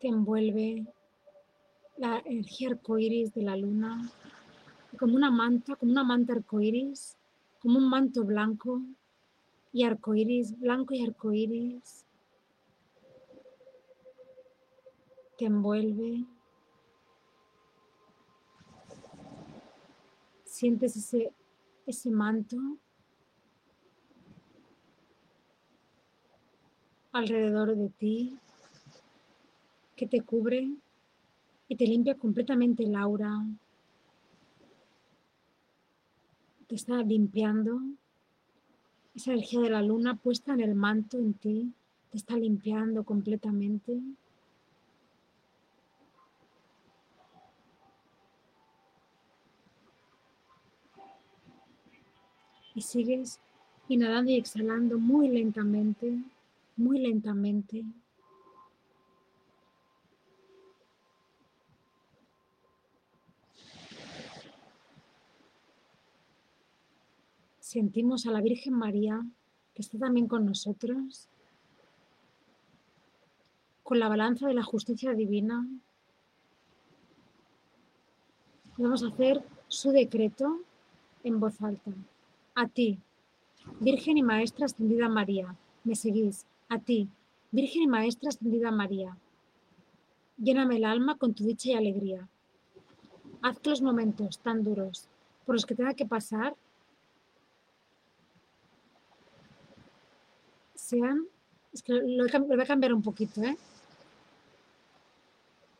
te 0.00 0.08
envuelve 0.08 0.86
la 1.98 2.22
energía 2.24 2.70
arcoíris 2.70 3.34
de 3.34 3.42
la 3.42 3.54
luna, 3.56 4.10
como 4.98 5.14
una 5.14 5.30
manta, 5.30 5.76
como 5.76 5.92
una 5.92 6.04
manta 6.04 6.32
arcoíris, 6.32 7.18
como 7.60 7.78
un 7.78 7.90
manto 7.90 8.24
blanco 8.24 8.80
y 9.72 9.84
arcoíris, 9.84 10.58
blanco 10.58 10.94
y 10.94 11.04
arcoíris, 11.04 12.06
te 15.36 15.44
envuelve. 15.44 16.24
Sientes 20.44 20.96
ese, 20.96 21.32
ese 21.86 22.10
manto 22.10 22.56
alrededor 27.12 27.76
de 27.76 27.90
ti 27.90 28.38
que 30.00 30.06
te 30.06 30.22
cubre 30.22 30.66
y 31.68 31.76
te 31.76 31.84
limpia 31.84 32.14
completamente 32.14 32.84
el 32.84 32.96
aura. 32.96 33.46
Te 36.66 36.74
está 36.74 37.02
limpiando. 37.02 37.82
Esa 39.14 39.32
energía 39.32 39.60
de 39.60 39.68
la 39.68 39.82
luna 39.82 40.16
puesta 40.16 40.54
en 40.54 40.60
el 40.62 40.74
manto 40.74 41.18
en 41.18 41.34
ti 41.34 41.74
te 42.10 42.16
está 42.16 42.38
limpiando 42.38 43.04
completamente. 43.04 44.00
Y 52.74 52.80
sigues 52.80 53.38
inhalando 53.90 54.30
y 54.30 54.36
exhalando 54.36 54.98
muy 54.98 55.28
lentamente, 55.28 56.22
muy 56.78 57.00
lentamente. 57.00 57.84
Sentimos 67.70 68.26
a 68.26 68.32
la 68.32 68.40
Virgen 68.40 68.74
María, 68.74 69.24
que 69.74 69.82
está 69.82 69.96
también 69.96 70.26
con 70.26 70.44
nosotros, 70.44 71.28
con 73.84 74.00
la 74.00 74.08
balanza 74.08 74.48
de 74.48 74.54
la 74.54 74.64
justicia 74.64 75.14
divina. 75.14 75.64
Vamos 78.76 79.04
a 79.04 79.06
hacer 79.06 79.44
su 79.68 79.92
decreto 79.92 80.58
en 81.22 81.38
voz 81.38 81.62
alta. 81.62 81.92
A 82.56 82.66
ti, 82.66 82.98
Virgen 83.78 84.18
y 84.18 84.24
Maestra 84.24 84.66
Ascendida 84.66 85.08
María, 85.08 85.54
me 85.84 85.94
seguís. 85.94 86.46
A 86.68 86.80
ti, 86.80 87.08
Virgen 87.52 87.82
y 87.82 87.86
Maestra 87.86 88.30
Ascendida 88.30 88.72
María, 88.72 89.16
lléname 90.38 90.78
el 90.78 90.84
alma 90.86 91.18
con 91.18 91.34
tu 91.34 91.44
dicha 91.44 91.70
y 91.70 91.74
alegría. 91.74 92.28
Haz 93.42 93.60
que 93.60 93.70
los 93.70 93.80
momentos 93.80 94.40
tan 94.40 94.64
duros 94.64 95.08
por 95.46 95.54
los 95.54 95.66
que 95.66 95.76
tenga 95.76 95.94
que 95.94 96.04
pasar 96.04 96.56
sean, 100.90 101.28
lo, 101.86 102.26
voy 102.26 102.60
a 102.60 102.66
cambiar 102.66 102.92
un 102.92 103.02
poquito, 103.02 103.40
¿eh? 103.42 103.56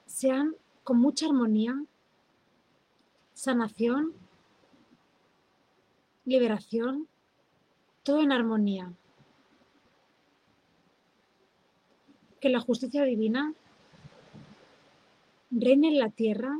sean 0.06 0.54
con 0.84 0.98
mucha 0.98 1.26
armonía, 1.26 1.84
sanación, 3.34 4.12
liberación, 6.24 7.08
todo 8.04 8.22
en 8.22 8.30
armonía. 8.30 8.92
Que 12.40 12.48
la 12.48 12.60
justicia 12.60 13.02
divina 13.02 13.52
reine 15.50 15.88
en 15.88 15.98
la 15.98 16.10
tierra 16.10 16.56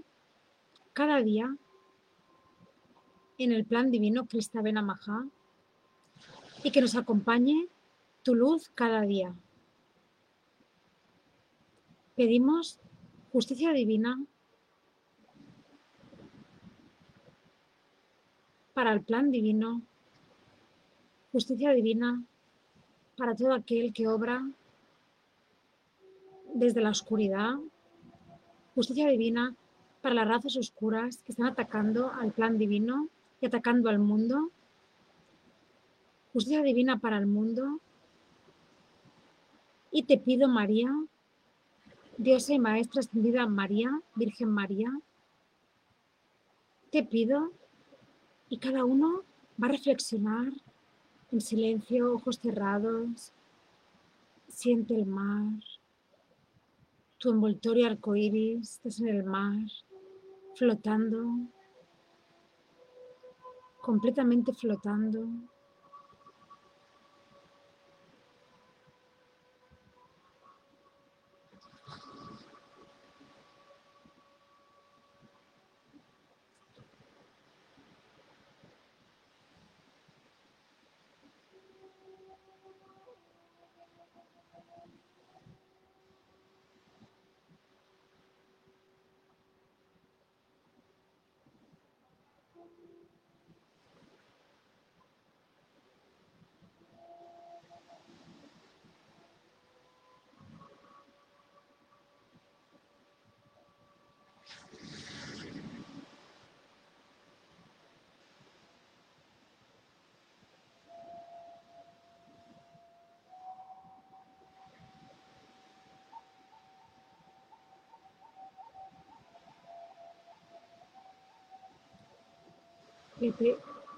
cada 0.92 1.22
día 1.22 1.56
en 3.38 3.52
el 3.52 3.64
plan 3.64 3.92
divino 3.92 4.26
Krista 4.26 4.60
Benamaha 4.60 5.26
y 6.64 6.72
que 6.72 6.80
nos 6.80 6.96
acompañe 6.96 7.68
tu 8.22 8.35
luz 8.35 8.70
cada 8.74 9.02
día. 9.02 9.35
Pedimos 12.16 12.78
justicia 13.33 13.72
divina 13.72 14.22
para 18.74 18.92
el 18.92 19.02
plan 19.02 19.30
divino, 19.30 19.83
justicia 21.33 21.70
divina 21.72 22.22
para 23.16 23.35
todo 23.35 23.54
aquel 23.54 23.92
que 23.92 24.09
obra 24.09 24.46
desde 26.54 26.80
la 26.80 26.90
oscuridad, 26.90 27.54
justicia 28.74 29.09
divina 29.09 29.54
para 30.02 30.14
las 30.14 30.28
razas 30.28 30.56
oscuras 30.56 31.18
que 31.18 31.33
están 31.33 31.46
atacando 31.46 32.11
al 32.11 32.33
plan 32.33 32.59
divino 32.59 33.09
y 33.40 33.46
atacando 33.46 33.88
al 33.88 33.98
mundo, 33.98 34.50
justicia 36.33 36.62
divina 36.62 36.98
para 36.98 37.18
el 37.18 37.26
mundo 37.26 37.80
y 39.90 40.05
te 40.05 40.18
pido, 40.18 40.48
María, 40.48 40.90
Diosa 42.16 42.55
y 42.55 42.59
Maestra 42.59 43.00
Ascendida 43.00 43.46
María, 43.46 43.90
Virgen 44.14 44.50
María, 44.50 44.90
te 46.90 47.03
pido, 47.03 47.53
y 48.48 48.59
cada 48.59 48.85
uno 48.85 49.22
va 49.62 49.68
a 49.68 49.72
reflexionar 49.72 50.53
en 51.33 51.40
silencio, 51.40 52.14
ojos 52.14 52.38
cerrados, 52.42 53.33
siente 54.48 54.94
el 54.94 55.07
mar, 55.07 55.53
tu 57.18 57.31
envoltorio 57.31 57.87
arcoíris, 57.87 58.72
estás 58.72 59.00
en 59.00 59.09
el 59.09 59.24
mar, 59.24 59.66
flotando, 60.55 61.26
completamente 63.81 64.53
flotando. 64.53 65.29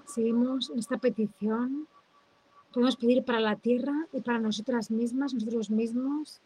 Seguimos 0.05 0.69
en 0.69 0.79
esta 0.79 0.97
petición. 0.97 1.87
Podemos 2.73 2.95
pedir 2.95 3.23
para 3.23 3.39
la 3.39 3.55
tierra 3.55 4.07
y 4.11 4.21
para 4.21 4.39
nosotras 4.39 4.91
mismas, 4.91 5.33
nosotros 5.33 5.69
mismos, 5.69 6.41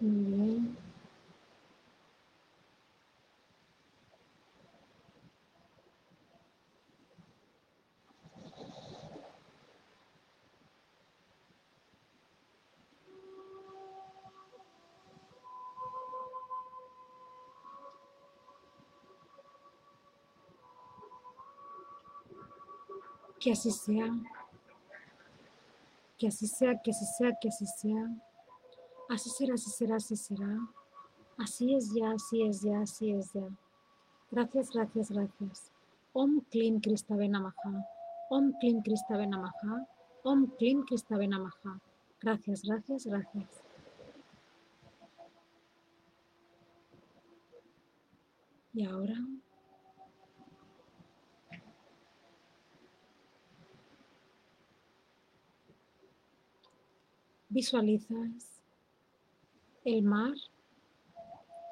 Mm. 0.00 0.76
Que 23.40 23.52
así 23.52 23.70
sea, 23.70 24.12
que 26.18 26.26
así 26.28 26.46
sea, 26.46 26.80
que 26.82 26.90
así 26.90 27.06
sea, 27.16 27.32
que 27.40 27.48
así 27.48 27.66
sea. 27.66 28.27
Así 29.08 29.30
será, 29.30 29.54
así 29.54 29.70
será, 29.70 29.96
así 29.96 30.16
será. 30.16 30.68
Así 31.38 31.74
es 31.74 31.94
ya, 31.94 32.10
así 32.10 32.42
es 32.42 32.60
ya, 32.60 32.80
así 32.80 33.12
es 33.12 33.32
ya. 33.32 33.48
Gracias, 34.30 34.70
gracias, 34.70 35.10
gracias. 35.10 35.72
Om 36.12 36.40
Klim 36.50 36.80
Kristavena 36.80 37.40
Maha. 37.40 37.86
Om 38.28 38.52
Klim 38.60 38.82
Kristavena 38.82 39.38
Maha. 39.38 39.86
Om 40.24 40.46
Klim 40.58 40.84
Kristavena 40.84 41.38
Maha. 41.38 41.80
Gracias, 42.20 42.62
gracias, 42.62 43.06
gracias. 43.06 43.62
Y 48.74 48.84
ahora 48.84 49.16
visualizas 57.48 58.57
el 59.88 60.02
mar 60.02 60.34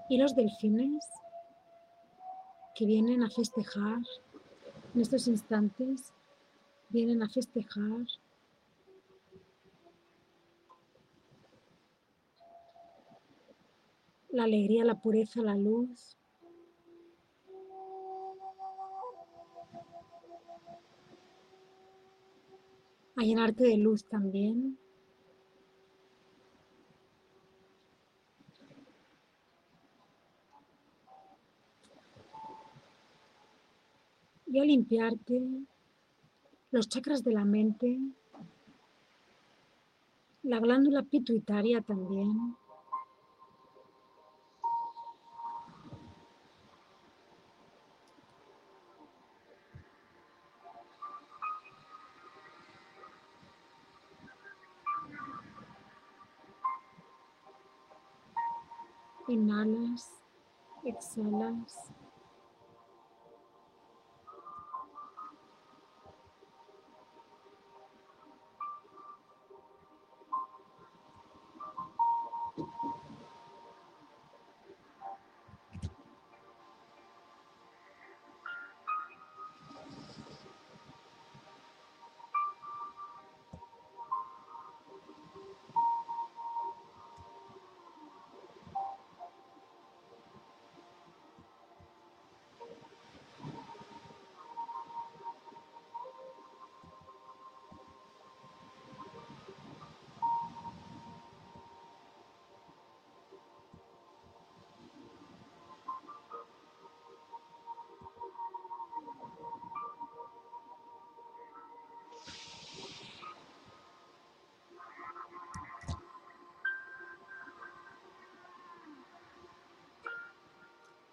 y 0.08 0.16
los 0.16 0.34
delfines 0.34 1.04
que 2.74 2.86
vienen 2.86 3.22
a 3.22 3.30
festejar 3.30 3.98
en 4.94 5.00
estos 5.00 5.28
instantes, 5.28 6.12
vienen 6.88 7.22
a 7.22 7.28
festejar 7.28 8.06
la 14.30 14.44
alegría, 14.44 14.84
la 14.84 15.00
pureza, 15.00 15.42
la 15.42 15.54
luz. 15.54 16.16
A 23.16 23.22
llenarte 23.22 23.64
de 23.64 23.76
luz 23.78 24.04
también. 24.04 24.78
Y 34.46 34.60
a 34.60 34.64
limpiarte 34.64 35.42
los 36.70 36.88
chakras 36.88 37.24
de 37.24 37.32
la 37.32 37.44
mente, 37.44 37.98
la 40.42 40.60
glándula 40.60 41.02
pituitaria 41.02 41.80
también. 41.80 42.56
Inhalas, 59.28 60.08
exhalas. 60.84 61.90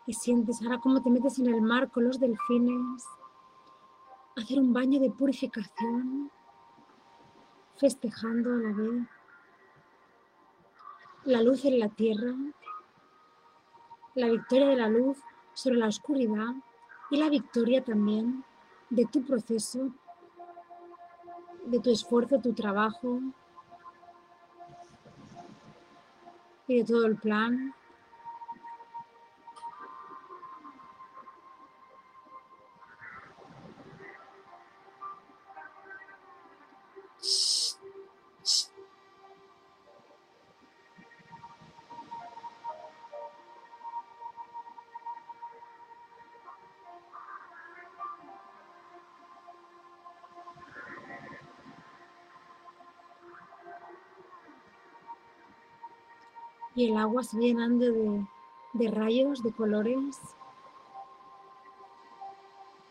Y 0.05 0.13
sientes 0.13 0.61
ahora 0.61 0.79
cómo 0.79 1.01
te 1.01 1.09
metes 1.09 1.39
en 1.39 1.47
el 1.47 1.61
mar 1.61 1.89
con 1.89 2.05
los 2.05 2.19
delfines, 2.19 3.05
hacer 4.35 4.59
un 4.59 4.73
baño 4.73 4.99
de 4.99 5.11
purificación, 5.11 6.29
festejando 7.77 8.53
a 8.53 8.57
la 8.57 8.73
vez 8.73 9.07
la 11.25 11.41
luz 11.41 11.63
en 11.65 11.79
la 11.79 11.89
tierra, 11.89 12.33
la 14.15 14.27
victoria 14.27 14.67
de 14.67 14.75
la 14.75 14.89
luz 14.89 15.17
sobre 15.53 15.77
la 15.77 15.87
oscuridad 15.87 16.53
y 17.09 17.17
la 17.17 17.29
victoria 17.29 17.83
también 17.83 18.43
de 18.89 19.05
tu 19.05 19.23
proceso, 19.23 19.91
de 21.65 21.79
tu 21.79 21.91
esfuerzo, 21.91 22.39
tu 22.39 22.53
trabajo 22.53 23.21
y 26.67 26.79
de 26.79 26.83
todo 26.83 27.05
el 27.05 27.15
plan. 27.15 27.73
El 56.85 56.97
agua 56.97 57.23
se 57.23 57.37
va 57.37 57.43
llenando 57.43 58.25
de, 58.73 58.91
rayos, 58.91 59.43
de 59.43 59.51
colores. 59.51 60.19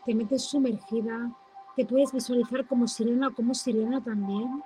Te 0.05 0.13
metes 0.13 0.43
sumergida, 0.43 1.31
te 1.75 1.85
puedes 1.85 2.11
visualizar 2.11 2.65
como 2.67 2.87
sirena 2.87 3.29
o 3.29 3.33
como 3.33 3.53
sirena 3.53 4.01
también. 4.03 4.63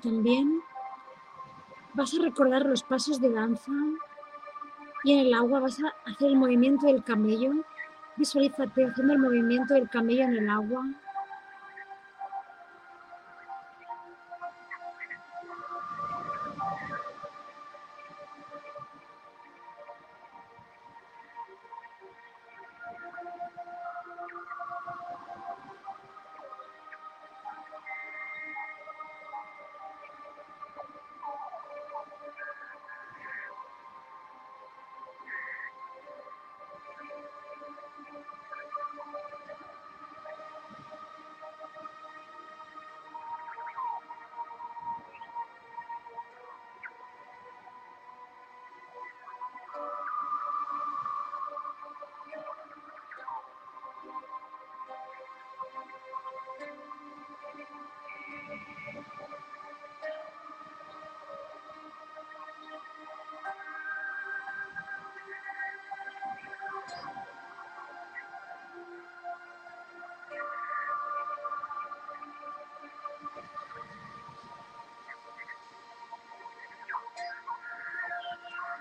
También 0.00 0.60
vas 1.94 2.12
a 2.14 2.22
recordar 2.22 2.66
los 2.66 2.82
pasos 2.82 3.20
de 3.20 3.30
danza 3.30 3.72
y 5.04 5.12
en 5.12 5.26
el 5.26 5.34
agua 5.34 5.60
vas 5.60 5.78
a 5.82 5.94
hacer 6.10 6.28
el 6.28 6.36
movimiento 6.36 6.86
del 6.86 7.02
camello. 7.02 7.52
Visualízate 8.16 8.86
haciendo 8.86 9.12
el 9.12 9.18
movimiento 9.18 9.74
del 9.74 9.88
camello 9.88 10.24
en 10.24 10.36
el 10.36 10.50
agua. 10.50 10.84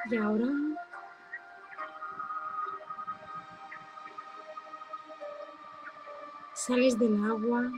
Y 0.10 0.18
ahora 0.18 0.48
sales 6.54 6.98
del 6.98 7.24
agua 7.24 7.72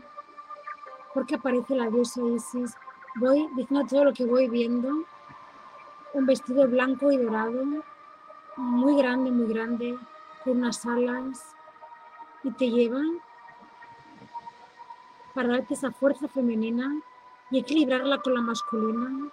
porque 1.14 1.36
aparece 1.36 1.76
la 1.76 1.90
diosa 1.90 2.22
Isis. 2.22 2.76
Voy 3.16 3.50
diciendo 3.56 3.86
todo 3.90 4.06
lo 4.06 4.14
que 4.14 4.26
voy 4.26 4.48
viendo. 4.50 5.04
Un 6.14 6.26
vestido 6.26 6.68
blanco 6.68 7.12
y 7.12 7.18
dorado, 7.18 7.64
muy 8.58 8.98
grande, 8.98 9.32
muy 9.32 9.48
grande, 9.48 9.98
con 10.44 10.58
unas 10.58 10.86
alas. 10.86 11.54
Y 12.44 12.52
te 12.52 12.70
llevan 12.70 13.20
para 15.34 15.50
darte 15.50 15.74
esa 15.74 15.92
fuerza 15.92 16.28
femenina 16.28 17.02
y 17.50 17.60
equilibrarla 17.60 18.20
con 18.22 18.34
la 18.34 18.42
masculina. 18.42 19.32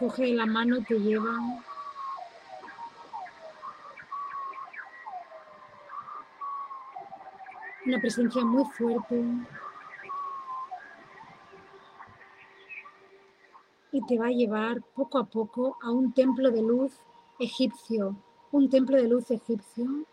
Coge 0.00 0.28
la 0.28 0.46
mano, 0.46 0.82
te 0.82 0.98
lleva. 0.98 1.30
Una 7.84 8.00
presencia 8.00 8.42
muy 8.42 8.64
fuerte. 8.64 9.22
Y 13.92 14.06
te 14.06 14.18
va 14.18 14.28
a 14.28 14.30
llevar 14.30 14.80
poco 14.94 15.18
a 15.18 15.24
poco 15.24 15.76
a 15.82 15.90
un 15.90 16.14
templo 16.14 16.50
de 16.50 16.62
luz 16.62 16.92
egipcio, 17.38 18.16
un 18.52 18.70
templo 18.70 18.96
de 18.96 19.08
luz 19.08 19.30
egipcio 19.30 20.06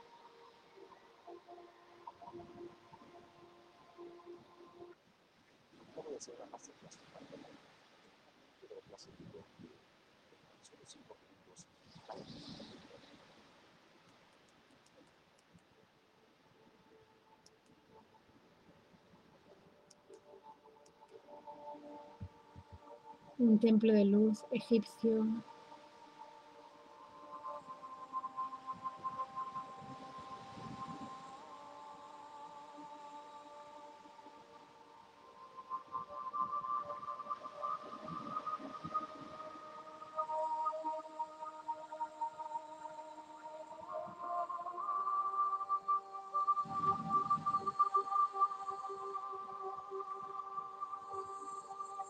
un 23.48 23.60
templo 23.60 23.94
de 23.94 24.06
luz 24.06 24.44
egipcio. 24.52 25.26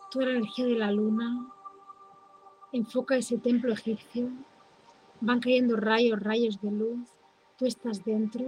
Toda 0.10 0.26
la 0.26 0.32
energía 0.32 0.66
de 0.66 0.76
la 0.76 0.92
luna 0.92 1.48
enfoca 2.72 3.18
ese 3.18 3.38
templo 3.38 3.74
egipcio. 3.74 4.30
Van 5.20 5.40
cayendo 5.40 5.76
rayos, 5.76 6.22
rayos 6.22 6.62
de 6.62 6.72
luz. 6.72 7.10
Tú 7.58 7.66
estás 7.66 8.04
dentro. 8.06 8.46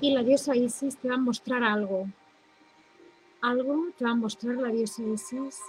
Y 0.00 0.12
la 0.12 0.22
diosa 0.22 0.56
Isis 0.56 0.96
te 0.96 1.08
va 1.08 1.14
a 1.14 1.18
mostrar 1.18 1.62
algo. 1.62 2.08
Algo 3.40 3.86
te 3.96 4.04
va 4.04 4.10
a 4.10 4.14
mostrar 4.14 4.56
la 4.56 4.68
diosa 4.68 5.02
Isis. 5.02 5.60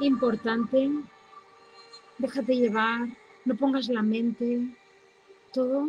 Importante 0.00 0.90
déjate 2.18 2.56
llevar, 2.56 3.08
no 3.44 3.56
pongas 3.56 3.88
la 3.88 4.02
mente, 4.02 4.68
todo 5.52 5.88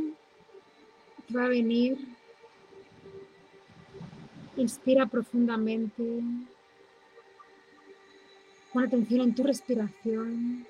va 1.36 1.46
a 1.46 1.50
venir. 1.50 1.98
Inspira 4.56 5.06
profundamente. 5.06 6.04
Pon 8.74 8.84
atención 8.84 9.22
en 9.22 9.36
tu 9.36 9.44
respiración. 9.44 10.66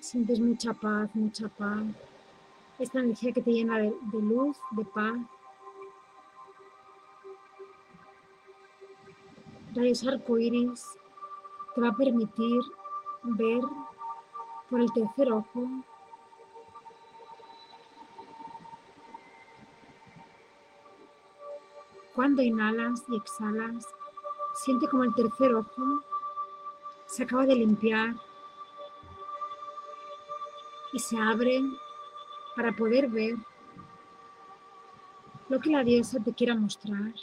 Sientes 0.00 0.40
mucha 0.40 0.72
paz, 0.72 1.10
mucha 1.14 1.48
paz. 1.48 1.84
Esta 2.78 3.00
energía 3.00 3.32
que 3.32 3.42
te 3.42 3.50
llena 3.50 3.78
de, 3.78 3.92
de 4.12 4.22
luz, 4.22 4.56
de 4.70 4.84
paz. 4.84 5.18
Rayos 9.78 10.06
arcoíris 10.06 10.84
te 11.74 11.80
va 11.80 11.88
a 11.88 11.96
permitir 11.96 12.60
ver 13.22 13.62
por 14.68 14.80
el 14.80 14.92
tercer 14.92 15.32
ojo 15.32 15.68
Cuando 22.18 22.42
inhalas 22.42 23.04
y 23.08 23.14
exhalas, 23.14 23.86
siente 24.56 24.88
como 24.88 25.04
el 25.04 25.14
tercer 25.14 25.54
ojo 25.54 25.84
se 27.06 27.22
acaba 27.22 27.46
de 27.46 27.54
limpiar 27.54 28.16
y 30.92 30.98
se 30.98 31.16
abre 31.16 31.62
para 32.56 32.72
poder 32.72 33.06
ver 33.06 33.36
lo 35.48 35.60
que 35.60 35.70
la 35.70 35.84
diosa 35.84 36.18
te 36.18 36.32
quiera 36.32 36.56
mostrar. 36.56 37.14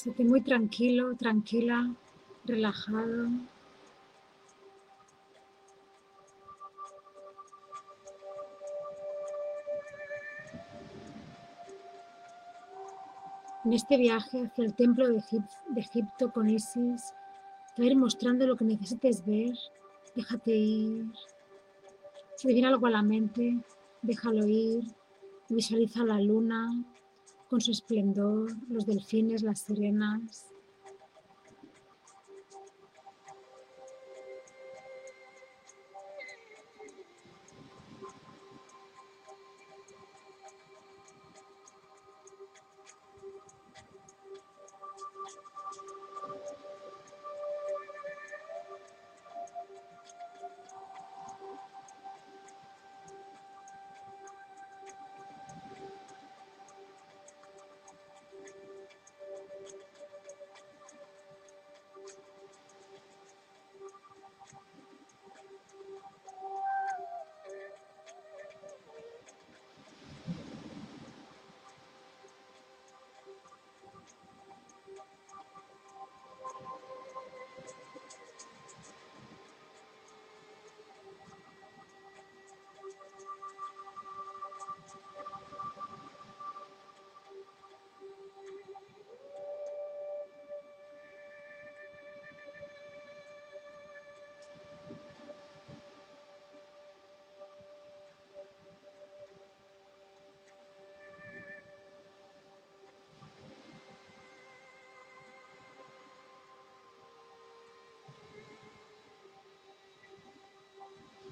Estate 0.00 0.24
muy 0.24 0.40
tranquilo, 0.40 1.14
tranquila, 1.14 1.94
relajado. 2.46 3.28
En 13.62 13.72
este 13.74 13.98
viaje 13.98 14.46
hacia 14.46 14.64
el 14.64 14.74
templo 14.74 15.06
de, 15.06 15.22
Egipto 15.76 16.32
con 16.32 16.48
Isis, 16.48 17.12
te 17.76 17.82
va 17.82 17.84
a 17.84 17.90
ir 17.90 17.96
mostrando 17.98 18.46
lo 18.46 18.56
que 18.56 18.64
necesites 18.64 19.22
ver. 19.26 19.52
Déjate 20.16 20.56
ir. 20.56 21.12
Si 22.36 22.46
te 22.46 22.54
viene 22.54 22.68
algo 22.68 22.86
a 22.86 22.90
la 22.90 23.02
mente, 23.02 23.58
déjalo 24.00 24.46
ir. 24.46 24.82
Visualiza 25.50 26.04
la 26.04 26.18
luna 26.18 26.70
con 27.50 27.60
su 27.60 27.72
esplendor, 27.72 28.52
los 28.68 28.86
delfines, 28.86 29.42
las 29.42 29.62
sirenas. 29.62 30.46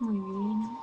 Muy 0.00 0.18
bien. 0.18 0.78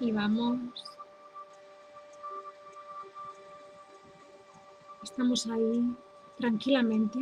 Y 0.00 0.12
vamos. 0.12 0.58
Estamos 5.02 5.46
ahí 5.46 5.96
tranquilamente 6.36 7.18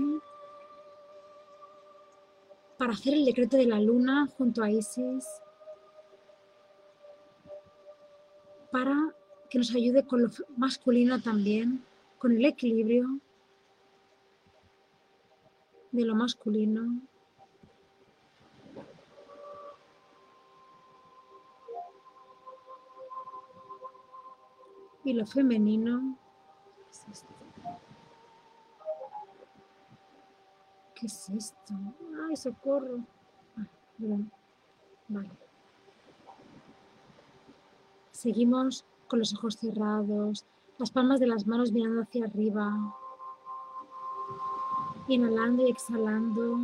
para 2.78 2.92
hacer 2.94 3.14
el 3.14 3.24
decreto 3.24 3.56
de 3.56 3.66
la 3.66 3.80
luna 3.80 4.28
junto 4.38 4.62
a 4.62 4.70
Isis 4.70 5.26
para 8.72 9.14
que 9.50 9.58
nos 9.58 9.72
ayude 9.74 10.04
con 10.06 10.22
lo 10.22 10.30
masculino 10.56 11.20
también, 11.20 11.84
con 12.18 12.32
el 12.32 12.44
equilibrio 12.46 13.20
de 15.92 16.04
lo 16.06 16.14
masculino. 16.14 17.02
Y 25.04 25.12
lo 25.12 25.26
femenino. 25.26 26.16
¿Qué 30.94 31.06
es 31.06 31.28
esto? 31.28 31.74
¡Ay, 32.26 32.36
socorro! 32.36 33.00
Ah, 33.58 33.66
vale. 35.08 35.51
Seguimos 38.22 38.84
con 39.08 39.18
los 39.18 39.34
ojos 39.34 39.56
cerrados, 39.56 40.46
las 40.78 40.92
palmas 40.92 41.18
de 41.18 41.26
las 41.26 41.44
manos 41.44 41.72
mirando 41.72 42.02
hacia 42.02 42.26
arriba. 42.26 42.96
Inhalando 45.08 45.66
y 45.66 45.70
exhalando. 45.70 46.56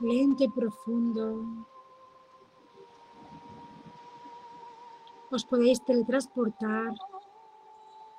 Lento 0.00 0.42
y 0.42 0.48
profundo. 0.48 1.44
Os 5.30 5.44
podéis 5.44 5.84
teletransportar 5.84 6.92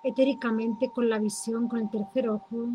etéricamente 0.05 0.89
con 0.89 1.09
la 1.09 1.19
visión, 1.19 1.67
con 1.67 1.79
el 1.79 1.89
tercer 1.89 2.29
ojo, 2.29 2.69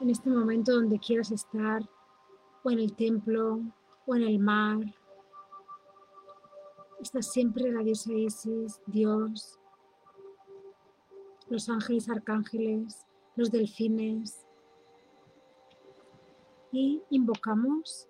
en 0.00 0.10
este 0.10 0.28
momento 0.28 0.74
donde 0.74 0.98
quieras 0.98 1.30
estar, 1.30 1.80
o 2.62 2.70
en 2.70 2.78
el 2.78 2.94
templo, 2.94 3.62
o 4.06 4.14
en 4.14 4.22
el 4.24 4.38
mar, 4.38 4.80
está 7.00 7.22
siempre 7.22 7.70
la 7.70 7.82
diosa 7.82 8.12
Isis, 8.12 8.80
Dios, 8.86 9.58
los 11.48 11.68
ángeles, 11.68 12.08
arcángeles, 12.08 13.06
los 13.36 13.50
delfines. 13.50 14.44
Y 16.72 17.02
invocamos 17.10 18.08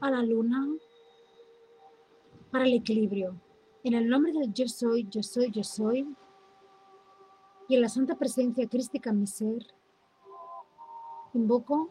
a 0.00 0.10
la 0.10 0.22
luna 0.22 0.68
para 2.50 2.64
el 2.64 2.74
equilibrio. 2.74 3.40
En 3.84 3.94
el 3.94 4.08
nombre 4.08 4.32
del 4.32 4.52
yo 4.52 4.66
soy, 4.66 5.06
yo 5.08 5.22
soy, 5.22 5.50
yo 5.52 5.62
soy, 5.62 6.08
y 7.68 7.76
en 7.76 7.82
la 7.82 7.88
santa 7.88 8.16
presencia 8.16 8.68
crística 8.68 9.10
en 9.10 9.20
mi 9.20 9.26
ser, 9.26 9.66
invoco 11.34 11.90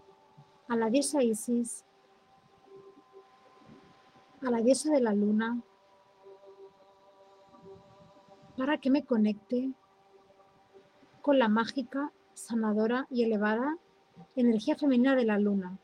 a 0.67 0.75
la 0.75 0.89
diosa 0.89 1.23
Isis 1.23 1.84
a 4.41 4.51
la 4.51 4.61
diosa 4.61 4.91
de 4.91 5.01
la 5.01 5.13
luna 5.13 5.61
para 8.57 8.77
que 8.77 8.89
me 8.89 9.05
conecte 9.05 9.71
con 11.21 11.39
la 11.39 11.49
mágica, 11.49 12.11
sanadora 12.33 13.07
y 13.09 13.23
elevada 13.23 13.77
energía 14.35 14.75
femenina 14.75 15.15
de 15.15 15.25
la 15.25 15.37
luna, 15.37 15.77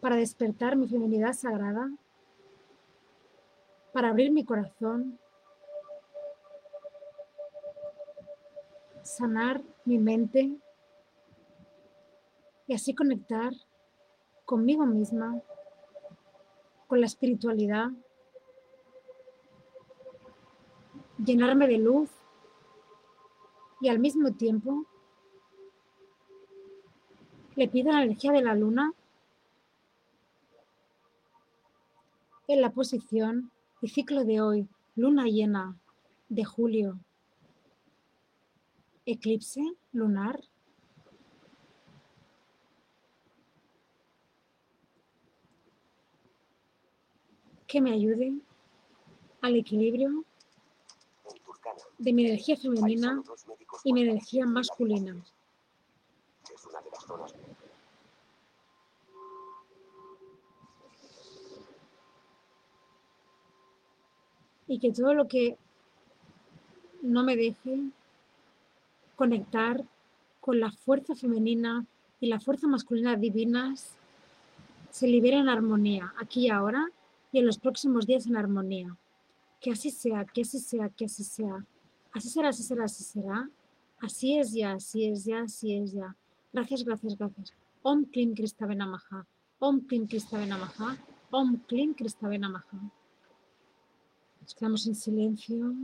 para 0.00 0.16
despertar 0.16 0.76
mi 0.76 0.88
feminidad 0.88 1.32
sagrada, 1.32 1.90
para 3.92 4.08
abrir 4.08 4.32
mi 4.32 4.44
corazón, 4.44 5.18
sanar 9.02 9.62
mi 9.84 9.98
mente 9.98 10.56
y 12.66 12.74
así 12.74 12.94
conectar 12.94 13.52
conmigo 14.44 14.86
misma 14.86 15.40
con 16.86 17.00
la 17.00 17.06
espiritualidad 17.06 17.90
llenarme 21.24 21.66
de 21.66 21.78
luz 21.78 22.10
y 23.80 23.88
al 23.88 23.98
mismo 23.98 24.32
tiempo 24.32 24.86
le 27.56 27.68
pido 27.68 27.92
la 27.92 28.02
energía 28.02 28.32
de 28.32 28.42
la 28.42 28.54
luna 28.54 28.92
en 32.48 32.60
la 32.60 32.70
posición 32.70 33.50
y 33.80 33.88
ciclo 33.88 34.24
de 34.24 34.40
hoy, 34.40 34.68
luna 34.96 35.24
llena 35.24 35.78
de 36.28 36.44
julio, 36.44 36.98
eclipse 39.06 39.62
lunar. 39.92 40.40
Que 47.74 47.80
me 47.80 47.90
ayude 47.90 48.32
al 49.40 49.56
equilibrio 49.56 50.24
de 51.98 52.12
mi 52.12 52.24
energía 52.24 52.56
femenina 52.56 53.20
y 53.82 53.92
mi 53.92 54.02
energía 54.02 54.46
masculina. 54.46 55.16
Y 64.68 64.78
que 64.78 64.92
todo 64.92 65.12
lo 65.14 65.26
que 65.26 65.58
no 67.02 67.24
me 67.24 67.34
deje 67.34 67.80
conectar 69.16 69.82
con 70.40 70.60
la 70.60 70.70
fuerza 70.70 71.16
femenina 71.16 71.84
y 72.20 72.28
la 72.28 72.38
fuerza 72.38 72.68
masculina 72.68 73.16
divinas 73.16 73.96
se 74.92 75.08
libere 75.08 75.38
en 75.38 75.48
armonía, 75.48 76.14
aquí 76.20 76.42
y 76.42 76.50
ahora, 76.50 76.88
y 77.34 77.40
en 77.40 77.46
los 77.46 77.58
próximos 77.58 78.06
días 78.06 78.26
en 78.26 78.36
armonía. 78.36 78.96
Que 79.60 79.72
así 79.72 79.90
sea, 79.90 80.24
que 80.24 80.42
así 80.42 80.60
sea, 80.60 80.88
que 80.88 81.06
así 81.06 81.24
sea. 81.24 81.66
Así 82.12 82.28
será, 82.28 82.50
así 82.50 82.62
será, 82.62 82.84
así 82.84 83.02
será. 83.02 83.50
Así 83.98 84.38
es 84.38 84.52
ya, 84.52 84.74
así 84.74 85.04
es 85.04 85.24
ya, 85.24 85.42
así 85.42 85.74
es 85.74 85.92
ya. 85.92 86.14
Gracias, 86.52 86.84
gracias, 86.84 87.18
gracias. 87.18 87.52
Om 87.82 88.04
Klim 88.04 88.34
Krista 88.36 88.66
Benamaha. 88.66 89.26
Om 89.58 89.80
Klim 89.80 90.06
Krista 90.06 90.38
Benamaha. 90.38 90.96
Om 91.32 91.58
Klim 91.66 91.94
Krista 91.94 92.28
Benamaha. 92.28 92.92
Nos 94.40 94.54
quedamos 94.54 94.86
en 94.86 94.94
silencio. 94.94 95.74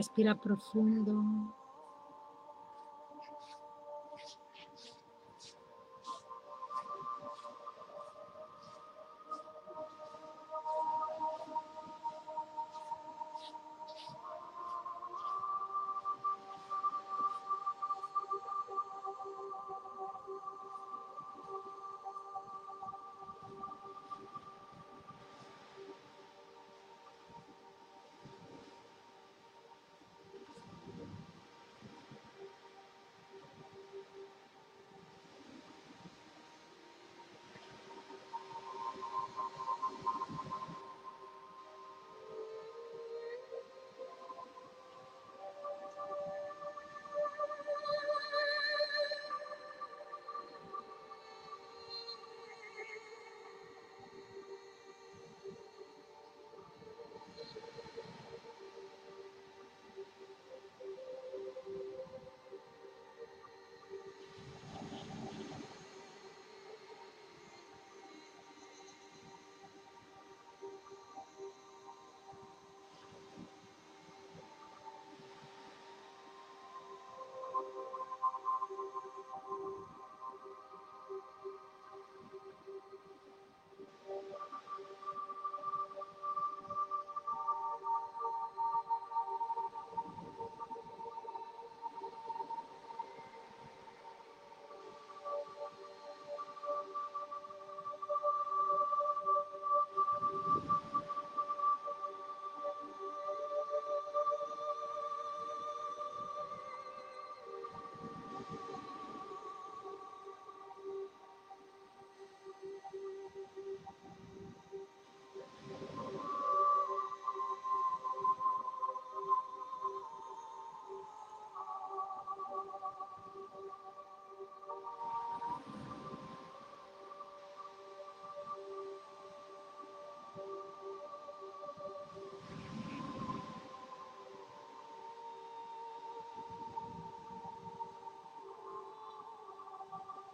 Respira 0.00 0.34
profundo. 0.34 1.12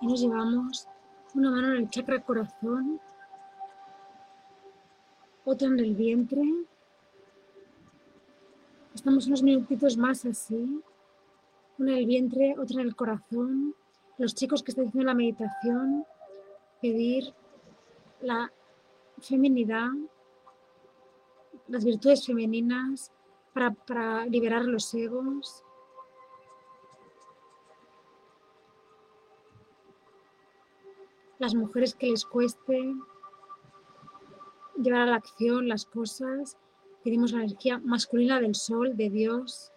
y 0.00 0.06
nos 0.06 0.20
llevamos 0.20 0.88
una 1.34 1.50
mano 1.50 1.68
en 1.68 1.82
el 1.82 1.90
chakra 1.90 2.20
corazón, 2.20 3.00
otra 5.44 5.68
en 5.68 5.78
el 5.78 5.94
vientre. 5.94 6.42
Estamos 8.94 9.26
unos 9.26 9.42
minutitos 9.42 9.96
más 9.96 10.24
así, 10.24 10.82
una 11.78 11.92
en 11.92 11.98
el 11.98 12.06
vientre, 12.06 12.54
otra 12.58 12.80
en 12.80 12.88
el 12.88 12.96
corazón. 12.96 13.74
Los 14.18 14.34
chicos 14.34 14.62
que 14.62 14.72
están 14.72 14.86
haciendo 14.86 15.06
la 15.06 15.14
meditación, 15.14 16.04
pedir 16.80 17.32
la 18.20 18.52
feminidad, 19.20 19.90
las 21.68 21.84
virtudes 21.84 22.26
femeninas 22.26 23.12
para, 23.52 23.72
para 23.72 24.26
liberar 24.26 24.64
los 24.64 24.92
egos. 24.94 25.62
Las 31.38 31.54
mujeres 31.54 31.94
que 31.94 32.10
les 32.10 32.24
cueste 32.24 32.94
llevar 34.76 35.02
a 35.02 35.06
la 35.06 35.16
acción 35.16 35.68
las 35.68 35.84
cosas, 35.84 36.56
pedimos 37.04 37.32
la 37.32 37.44
energía 37.44 37.78
masculina 37.78 38.40
del 38.40 38.54
sol, 38.54 38.96
de 38.96 39.10
Dios, 39.10 39.72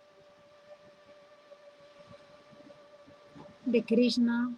de 3.65 3.83
Krishna. 3.83 4.51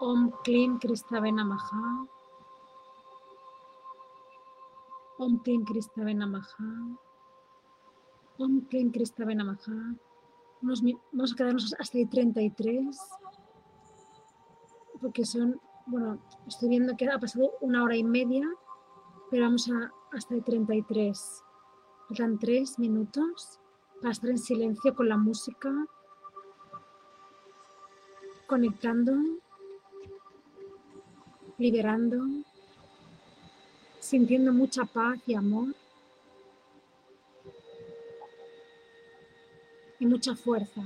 Om 0.00 0.30
Klim 0.44 0.78
Kristave 0.78 1.30
Namaha. 1.32 2.06
Om 5.18 5.38
Klim 5.44 5.64
Kristave 5.64 6.14
Namaha. 6.14 6.68
Om 8.38 8.60
Klim 8.68 8.90
Kristave 8.92 9.34
Namaha. 9.34 9.94
Unos 10.62 10.82
mi- 10.82 10.98
vamos 11.12 11.32
a 11.32 11.36
quedarnos 11.36 11.74
hasta 11.78 11.98
el 11.98 12.08
33. 12.08 12.96
Porque 15.00 15.24
son, 15.24 15.60
bueno, 15.86 16.18
estoy 16.46 16.68
viendo 16.68 16.96
que 16.96 17.08
ha 17.08 17.18
pasado 17.18 17.52
una 17.60 17.82
hora 17.84 17.96
y 17.96 18.04
media, 18.04 18.46
pero 19.30 19.44
vamos 19.44 19.68
a 19.70 19.90
hasta 20.12 20.34
el 20.34 20.44
33. 20.44 21.42
Faltan 22.08 22.38
tres 22.38 22.78
minutos 22.78 23.58
para 24.00 24.12
estar 24.12 24.30
en 24.30 24.38
silencio 24.38 24.94
con 24.94 25.08
la 25.08 25.16
música, 25.16 25.70
conectando 28.46 29.12
liberando, 31.60 32.16
sintiendo 34.00 34.50
mucha 34.50 34.86
paz 34.86 35.18
y 35.26 35.34
amor 35.34 35.74
y 39.98 40.06
mucha 40.06 40.34
fuerza. 40.34 40.80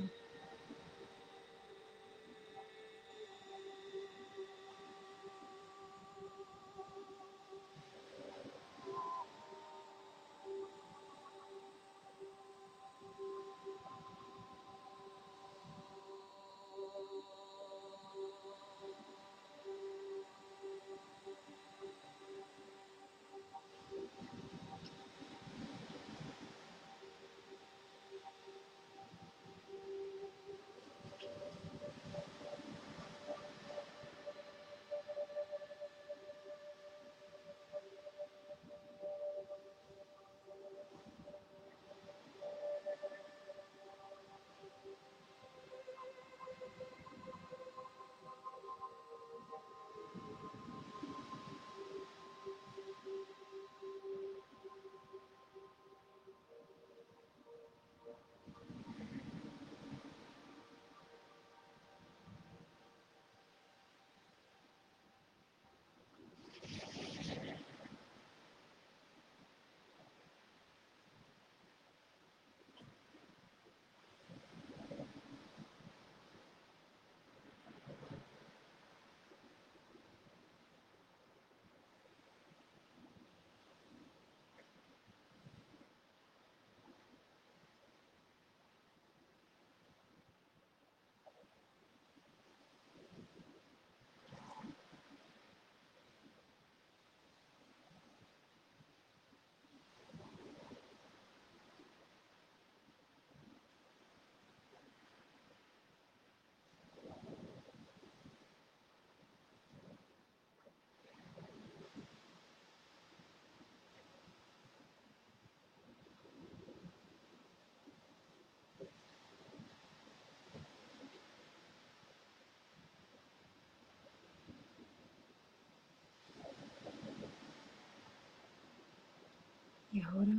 Ahora 130.03 130.36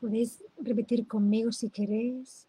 podéis 0.00 0.42
repetir 0.62 1.06
conmigo 1.06 1.52
si 1.52 1.68
queréis. 1.70 2.46